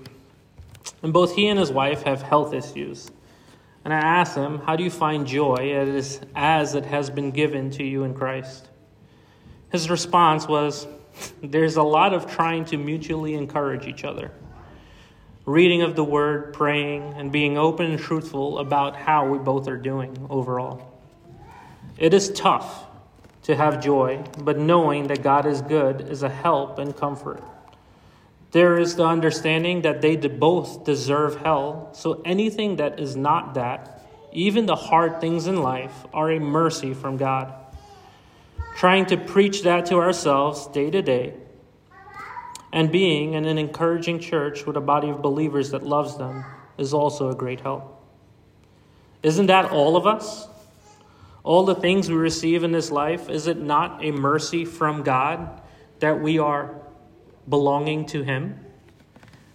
and 1.02 1.12
both 1.12 1.34
he 1.36 1.46
and 1.48 1.58
his 1.58 1.70
wife 1.70 2.04
have 2.04 2.22
health 2.22 2.54
issues. 2.54 3.10
And 3.84 3.92
I 3.92 3.98
asked 3.98 4.34
him, 4.34 4.60
How 4.60 4.76
do 4.76 4.82
you 4.82 4.90
find 4.90 5.26
joy 5.26 5.74
as, 6.34 6.74
it 6.74 6.86
has 6.86 7.10
been 7.10 7.30
given 7.30 7.70
to 7.72 7.84
you 7.84 8.04
in 8.04 8.14
Christ? 8.14 8.68
His 9.70 9.90
response 9.90 10.48
was, 10.48 10.86
There's 11.42 11.76
a 11.76 11.82
lot 11.82 12.14
of 12.14 12.30
trying 12.30 12.64
to 12.66 12.78
mutually 12.78 13.34
encourage 13.34 13.86
each 13.86 14.04
other. 14.04 14.32
Reading 15.46 15.82
of 15.82 15.94
the 15.94 16.04
word, 16.04 16.54
praying, 16.54 17.14
and 17.18 17.30
being 17.30 17.58
open 17.58 17.90
and 17.90 18.00
truthful 18.00 18.58
about 18.58 18.96
how 18.96 19.28
we 19.28 19.36
both 19.36 19.68
are 19.68 19.76
doing 19.76 20.26
overall. 20.30 20.90
It 21.98 22.14
is 22.14 22.30
tough 22.30 22.86
to 23.42 23.54
have 23.54 23.82
joy, 23.82 24.24
but 24.38 24.58
knowing 24.58 25.08
that 25.08 25.22
God 25.22 25.44
is 25.44 25.60
good 25.60 26.00
is 26.00 26.22
a 26.22 26.30
help 26.30 26.78
and 26.78 26.96
comfort. 26.96 27.42
There 28.52 28.78
is 28.78 28.96
the 28.96 29.04
understanding 29.04 29.82
that 29.82 30.00
they 30.00 30.16
both 30.16 30.84
deserve 30.84 31.36
hell, 31.36 31.90
so 31.92 32.22
anything 32.24 32.76
that 32.76 32.98
is 32.98 33.14
not 33.14 33.52
that, 33.54 34.02
even 34.32 34.64
the 34.64 34.76
hard 34.76 35.20
things 35.20 35.46
in 35.46 35.62
life, 35.62 36.06
are 36.14 36.30
a 36.30 36.40
mercy 36.40 36.94
from 36.94 37.18
God. 37.18 37.52
Trying 38.76 39.06
to 39.06 39.18
preach 39.18 39.62
that 39.64 39.86
to 39.86 39.96
ourselves 39.96 40.66
day 40.68 40.90
to 40.90 41.02
day, 41.02 41.34
and 42.74 42.92
being 42.92 43.32
in 43.32 43.46
an 43.46 43.56
encouraging 43.56 44.18
church 44.18 44.66
with 44.66 44.76
a 44.76 44.82
body 44.82 45.08
of 45.08 45.22
believers 45.22 45.70
that 45.70 45.82
loves 45.82 46.18
them 46.18 46.44
is 46.76 46.92
also 46.92 47.30
a 47.30 47.34
great 47.34 47.60
help. 47.60 48.02
Isn't 49.22 49.46
that 49.46 49.70
all 49.70 49.96
of 49.96 50.06
us? 50.06 50.48
all 51.44 51.66
the 51.66 51.74
things 51.74 52.08
we 52.08 52.16
receive 52.16 52.64
in 52.64 52.72
this 52.72 52.90
life, 52.90 53.28
is 53.28 53.46
it 53.46 53.60
not 53.60 54.02
a 54.02 54.10
mercy 54.10 54.64
from 54.64 55.02
God 55.02 55.60
that 56.00 56.20
we 56.20 56.38
are 56.38 56.74
belonging 57.48 58.06
to 58.06 58.22
Him? 58.22 58.58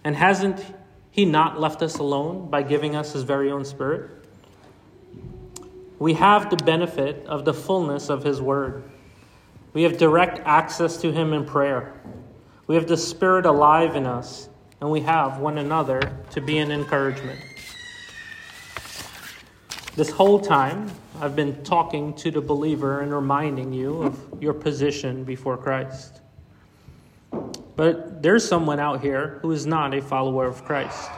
And 0.04 0.14
hasn't 0.14 0.64
He 1.10 1.24
not 1.24 1.60
left 1.60 1.82
us 1.82 1.98
alone 1.98 2.48
by 2.48 2.62
giving 2.62 2.94
us 2.94 3.12
His 3.12 3.24
very 3.24 3.50
own 3.50 3.64
Spirit? 3.64 4.08
We 5.98 6.14
have 6.14 6.48
the 6.48 6.64
benefit 6.64 7.26
of 7.26 7.44
the 7.44 7.52
fullness 7.52 8.08
of 8.08 8.22
His 8.22 8.40
Word. 8.40 8.84
We 9.72 9.82
have 9.82 9.98
direct 9.98 10.38
access 10.46 10.96
to 10.98 11.12
Him 11.12 11.32
in 11.32 11.44
prayer. 11.44 11.92
We 12.70 12.76
have 12.76 12.86
the 12.86 12.96
Spirit 12.96 13.46
alive 13.46 13.96
in 13.96 14.06
us, 14.06 14.48
and 14.80 14.92
we 14.92 15.00
have 15.00 15.40
one 15.40 15.58
another 15.58 16.00
to 16.30 16.40
be 16.40 16.58
an 16.58 16.70
encouragement. 16.70 17.40
This 19.96 20.08
whole 20.08 20.38
time, 20.38 20.88
I've 21.20 21.34
been 21.34 21.64
talking 21.64 22.14
to 22.14 22.30
the 22.30 22.40
believer 22.40 23.00
and 23.00 23.12
reminding 23.12 23.72
you 23.72 24.02
of 24.04 24.40
your 24.40 24.54
position 24.54 25.24
before 25.24 25.56
Christ. 25.56 26.20
But 27.74 28.22
there's 28.22 28.46
someone 28.46 28.78
out 28.78 29.00
here 29.00 29.40
who 29.42 29.50
is 29.50 29.66
not 29.66 29.92
a 29.92 30.00
follower 30.00 30.46
of 30.46 30.64
Christ. 30.64 31.10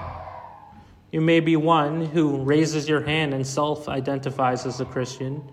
You 1.11 1.21
may 1.21 1.41
be 1.41 1.57
one 1.57 2.07
who 2.07 2.43
raises 2.45 2.89
your 2.89 3.03
hand 3.03 3.35
and 3.35 3.47
self 3.47 3.91
identifies 3.91 4.65
as 4.65 4.81
a 4.81 4.87
Christian. 4.87 5.53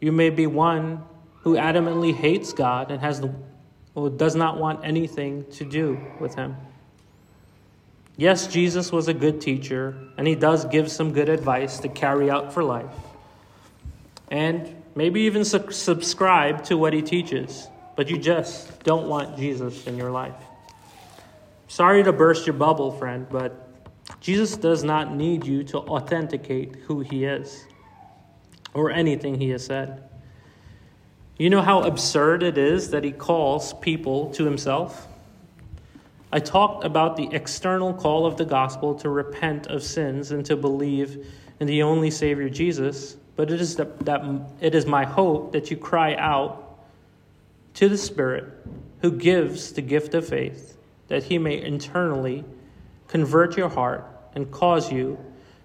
You 0.00 0.10
may 0.10 0.30
be 0.30 0.48
one 0.48 1.04
who 1.42 1.54
adamantly 1.54 2.12
hates 2.12 2.52
God 2.52 2.90
and 2.90 3.00
has 3.00 3.20
the, 3.96 4.10
does 4.10 4.36
not 4.36 4.58
want 4.58 4.84
anything 4.84 5.44
to 5.52 5.64
do 5.64 6.00
with 6.20 6.34
Him. 6.34 6.56
Yes, 8.18 8.46
Jesus 8.46 8.92
was 8.92 9.08
a 9.08 9.14
good 9.14 9.42
teacher, 9.42 9.94
and 10.16 10.26
he 10.26 10.34
does 10.34 10.64
give 10.64 10.90
some 10.90 11.12
good 11.12 11.28
advice 11.28 11.80
to 11.80 11.88
carry 11.88 12.30
out 12.30 12.54
for 12.54 12.64
life. 12.64 12.94
And 14.30 14.74
maybe 14.94 15.22
even 15.22 15.44
su- 15.44 15.70
subscribe 15.70 16.64
to 16.64 16.78
what 16.78 16.94
he 16.94 17.02
teaches, 17.02 17.68
but 17.94 18.08
you 18.08 18.16
just 18.16 18.82
don't 18.84 19.06
want 19.06 19.36
Jesus 19.36 19.86
in 19.86 19.98
your 19.98 20.10
life. 20.10 20.42
Sorry 21.68 22.02
to 22.04 22.12
burst 22.12 22.46
your 22.46 22.54
bubble, 22.54 22.90
friend, 22.92 23.26
but 23.28 23.68
Jesus 24.20 24.56
does 24.56 24.82
not 24.82 25.14
need 25.14 25.44
you 25.44 25.62
to 25.64 25.78
authenticate 25.78 26.76
who 26.86 27.00
he 27.00 27.26
is 27.26 27.66
or 28.72 28.90
anything 28.90 29.38
he 29.38 29.50
has 29.50 29.66
said. 29.66 30.05
You 31.38 31.50
know 31.50 31.60
how 31.60 31.82
absurd 31.82 32.42
it 32.42 32.56
is 32.56 32.90
that 32.90 33.04
he 33.04 33.12
calls 33.12 33.74
people 33.74 34.30
to 34.32 34.44
himself? 34.44 35.06
I 36.32 36.40
talked 36.40 36.84
about 36.84 37.16
the 37.16 37.28
external 37.30 37.92
call 37.92 38.24
of 38.24 38.38
the 38.38 38.44
gospel 38.44 38.94
to 38.96 39.10
repent 39.10 39.66
of 39.66 39.82
sins 39.82 40.32
and 40.32 40.44
to 40.46 40.56
believe 40.56 41.26
in 41.60 41.66
the 41.66 41.82
only 41.82 42.10
Savior 42.10 42.48
Jesus, 42.48 43.16
but 43.36 43.50
it 43.50 43.60
is, 43.60 43.76
that, 43.76 44.04
that, 44.06 44.22
it 44.60 44.74
is 44.74 44.86
my 44.86 45.04
hope 45.04 45.52
that 45.52 45.70
you 45.70 45.76
cry 45.76 46.14
out 46.16 46.78
to 47.74 47.88
the 47.88 47.98
Spirit 47.98 48.46
who 49.02 49.12
gives 49.12 49.72
the 49.72 49.82
gift 49.82 50.14
of 50.14 50.26
faith, 50.26 50.78
that 51.08 51.22
he 51.22 51.36
may 51.36 51.62
internally 51.62 52.44
convert 53.08 53.56
your 53.58 53.68
heart 53.68 54.06
and 54.34 54.50
cause 54.50 54.90
you 54.90 55.18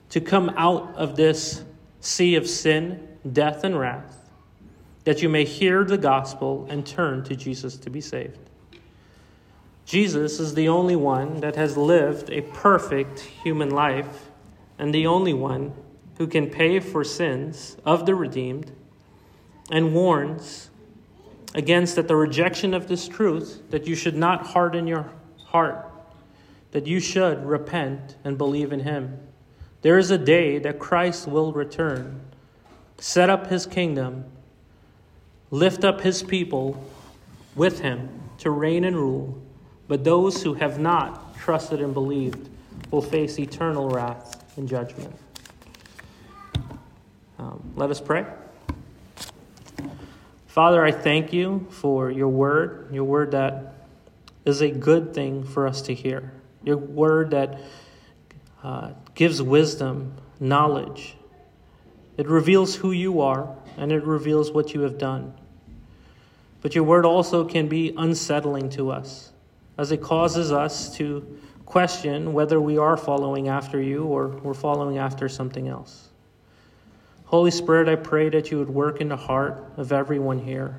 to 0.10 0.20
come 0.20 0.50
out 0.58 0.94
of 0.96 1.16
this 1.16 1.64
sea 2.02 2.36
of 2.36 2.48
sin, 2.48 3.08
death, 3.32 3.64
and 3.64 3.80
wrath, 3.80 4.21
that 5.04 5.22
you 5.22 5.30
may 5.30 5.46
hear 5.46 5.84
the 5.84 5.98
gospel 5.98 6.68
and 6.70 6.86
turn 6.86 7.24
to 7.24 7.36
Jesus 7.36 7.78
to 7.78 7.90
be 7.90 8.02
saved. 8.02 8.38
Jesus 9.86 10.40
is 10.40 10.54
the 10.54 10.70
only 10.70 10.96
one 10.96 11.42
that 11.42 11.56
has 11.56 11.76
lived 11.76 12.30
a 12.30 12.42
perfect 12.42 13.20
human 13.20 13.70
life 13.70 14.30
and 14.78 14.94
the 14.94 15.08
only 15.08 15.34
one 15.34 15.74
who 16.18 16.28
can 16.28 16.50
pay 16.50 16.80
for 16.80 17.04
sins 17.04 17.78
of 17.84 18.06
the 18.06 18.16
redeemed 18.16 18.72
and 19.72 19.94
warns 19.94 20.70
against 21.54 21.96
that 21.96 22.08
the 22.08 22.16
rejection 22.16 22.74
of 22.74 22.88
this 22.88 23.08
truth 23.08 23.62
that 23.70 23.88
you 23.88 23.96
should 23.96 24.16
not 24.16 24.48
harden 24.48 24.88
your 24.88 25.12
heart 25.46 25.88
that 26.72 26.88
you 26.88 27.00
should 27.00 27.46
repent 27.46 28.16
and 28.24 28.38
believe 28.38 28.72
in 28.72 28.82
him 28.82 29.20
there 29.82 29.98
is 29.98 30.12
a 30.12 30.18
day 30.18 30.60
that 30.60 30.80
Christ 30.80 31.28
will 31.28 31.52
return 31.52 32.22
set 32.98 33.30
up 33.30 33.48
his 33.48 33.66
kingdom 33.66 34.26
lift 35.52 35.84
up 35.84 36.02
his 36.02 36.24
people 36.24 36.84
with 37.56 37.82
him 37.82 38.10
to 38.40 38.50
reign 38.50 38.84
and 38.84 38.96
rule 38.96 39.40
but 39.92 40.06
those 40.06 40.42
who 40.42 40.54
have 40.54 40.80
not 40.80 41.36
trusted 41.36 41.82
and 41.82 41.94
believed 41.94 42.48
will 42.92 43.02
face 43.02 43.38
eternal 43.38 43.90
wrath 43.90 44.42
and 44.56 44.66
judgment. 44.66 45.14
Um, 47.38 47.74
let 47.76 47.92
us 47.92 48.00
pray. 48.00 48.26
Father, 50.48 50.82
I 50.82 50.94
thank 50.94 51.34
you 51.34 51.68
for 51.72 52.10
your 52.10 52.30
word, 52.30 52.88
your 52.94 53.04
word 53.04 53.32
that 53.32 53.74
is 54.46 54.62
a 54.62 54.72
good 54.72 55.14
thing 55.14 55.44
for 55.44 55.68
us 55.68 55.82
to 55.82 55.94
hear, 55.94 56.32
your 56.64 56.78
word 56.78 57.32
that 57.32 57.60
uh, 58.64 58.92
gives 59.14 59.42
wisdom, 59.42 60.14
knowledge. 60.40 61.18
It 62.16 62.30
reveals 62.30 62.76
who 62.76 62.94
you 62.94 63.20
are, 63.20 63.54
and 63.76 63.92
it 63.92 64.06
reveals 64.06 64.54
what 64.54 64.74
you 64.74 64.84
have 64.84 64.98
done. 64.98 65.34
But 66.62 66.76
your 66.76 66.84
word 66.84 67.06
also 67.06 67.44
can 67.44 67.68
be 67.68 67.94
unsettling 67.98 68.70
to 68.72 68.92
us, 68.92 69.32
as 69.78 69.92
it 69.92 70.02
causes 70.02 70.52
us 70.52 70.96
to 70.98 71.40
question 71.66 72.34
whether 72.34 72.60
we 72.60 72.78
are 72.78 72.98
following 72.98 73.48
after 73.48 73.82
you 73.82 74.04
or 74.04 74.28
we're 74.28 74.54
following 74.54 74.98
after 74.98 75.28
something 75.28 75.68
else. 75.68 76.10
Holy 77.26 77.52
Spirit, 77.52 77.88
I 77.88 77.96
pray 77.96 78.30
that 78.30 78.52
you 78.52 78.60
would 78.60 78.70
work 78.70 79.00
in 79.00 79.08
the 79.08 79.16
heart 79.16 79.64
of 79.78 79.92
everyone 79.92 80.38
here. 80.38 80.76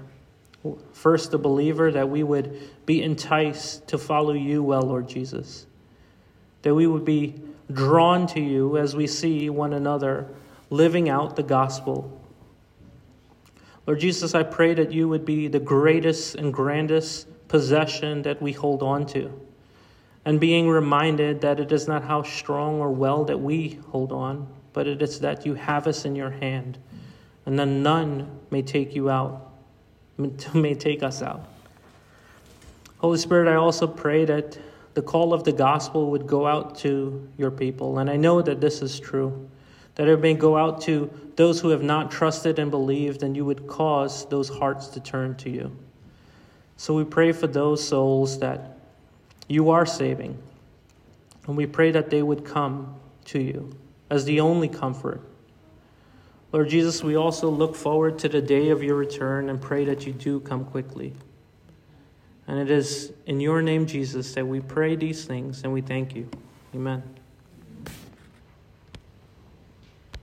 First, 0.93 1.31
the 1.31 1.39
believer, 1.39 1.91
that 1.91 2.09
we 2.09 2.23
would 2.23 2.61
be 2.87 3.03
enticed 3.03 3.89
to 3.89 3.99
follow 3.99 4.35
you 4.35 4.63
well, 4.63 4.83
Lord 4.83 5.09
Jesus. 5.09 5.67
That 6.61 6.75
we 6.75 6.87
would 6.87 7.05
be 7.05 7.41
drawn 7.73 8.27
to 8.29 8.41
you 8.41 8.77
as 8.77 8.95
we 8.95 9.07
see 9.07 9.49
one 9.51 9.73
another 9.73 10.29
living 10.71 11.09
out 11.09 11.37
the 11.37 11.43
gospel. 11.43 12.21
Lord 13.87 13.99
Jesus, 13.99 14.35
I 14.35 14.45
pray 14.45 14.75
that 14.75 14.93
you 14.93 15.09
would 15.09 15.25
be 15.25 15.49
the 15.49 15.59
greatest 15.59 16.37
and 16.37 16.53
grandest 16.53 17.27
possession 17.49 18.23
that 18.23 18.41
we 18.41 18.53
hold 18.53 18.83
on 18.83 19.07
to. 19.07 19.33
And 20.25 20.39
being 20.39 20.69
reminded 20.69 21.41
that 21.41 21.59
it 21.59 21.73
is 21.73 21.89
not 21.89 22.05
how 22.05 22.23
strong 22.23 22.81
or 22.81 22.93
well 22.93 23.25
that 23.25 23.41
we 23.41 23.81
hold 23.89 24.13
on, 24.13 24.47
but 24.73 24.87
it 24.87 25.03
is 25.03 25.19
that 25.21 25.45
you 25.45 25.55
have 25.55 25.89
us 25.89 26.05
in 26.05 26.15
your 26.15 26.31
hand, 26.31 26.79
and 27.45 27.59
that 27.59 27.67
none 27.67 28.31
may 28.51 28.63
take 28.63 28.95
you 28.95 29.11
out, 29.11 29.53
may 30.55 30.75
take 30.75 31.03
us 31.03 31.21
out. 31.21 31.49
Holy 32.99 33.19
Spirit, 33.19 33.49
I 33.49 33.57
also 33.57 33.89
pray 33.89 34.25
that 34.27 34.57
the 34.95 35.03
call 35.03 35.35
of 35.35 35.43
the 35.43 35.53
gospel 35.53 36.13
would 36.13 36.29
go 36.29 36.47
out 36.47 36.79
to 36.79 37.29
your 37.37 37.51
people, 37.51 37.99
and 37.99 38.09
I 38.09 38.17
know 38.17 38.43
that 38.43 38.61
this 38.61 38.81
is 38.81 39.01
true, 39.01 39.51
that 39.95 40.09
it 40.09 40.21
may 40.21 40.35
go 40.35 40.57
out 40.57 40.81
to 40.83 41.11
those 41.37 41.61
who 41.61 41.69
have 41.69 41.83
not 41.83 42.11
trusted 42.11 42.59
and 42.59 42.71
believed, 42.71 43.23
and 43.23 43.37
you 43.37 43.45
would 43.45 43.67
cause 43.67 44.27
those 44.29 44.49
hearts 44.49 44.89
to 44.89 45.01
turn 45.01 45.35
to 45.37 45.51
you. 45.51 45.77
So 46.77 46.95
we 46.95 47.05
pray 47.05 47.33
for 47.33 47.47
those 47.47 47.87
souls 47.87 48.39
that 48.41 48.79
you 49.49 49.71
are 49.71 49.87
saving, 49.87 50.39
and 51.47 51.57
we 51.57 51.67
pray 51.67 51.91
that 51.91 52.11
they 52.11 52.23
would 52.23 52.45
come 52.45 52.97
to 53.27 53.41
you 53.41 53.77
as 54.11 54.25
the 54.25 54.41
only 54.41 54.69
comfort. 54.69 55.21
Lord 56.53 56.69
Jesus, 56.69 57.03
we 57.03 57.17
also 57.17 57.49
look 57.49 57.75
forward 57.75 58.19
to 58.21 58.29
the 58.29 58.43
day 58.43 58.69
of 58.69 58.83
your 58.83 58.97
return 58.97 59.49
and 59.49 59.61
pray 59.61 59.85
that 59.87 60.07
you 60.07 60.13
do 60.13 60.41
come 60.41 60.67
quickly. 60.67 61.15
And 62.47 62.59
it 62.59 62.71
is 62.71 63.13
in 63.27 63.41
your 63.41 63.63
name, 63.63 63.87
Jesus, 63.87 64.35
that 64.35 64.47
we 64.47 64.61
pray 64.61 64.97
these 64.97 65.25
things 65.25 65.63
and 65.65 65.73
we 65.73 65.81
thank 65.81 66.15
you. 66.15 66.29
Amen. 66.75 67.03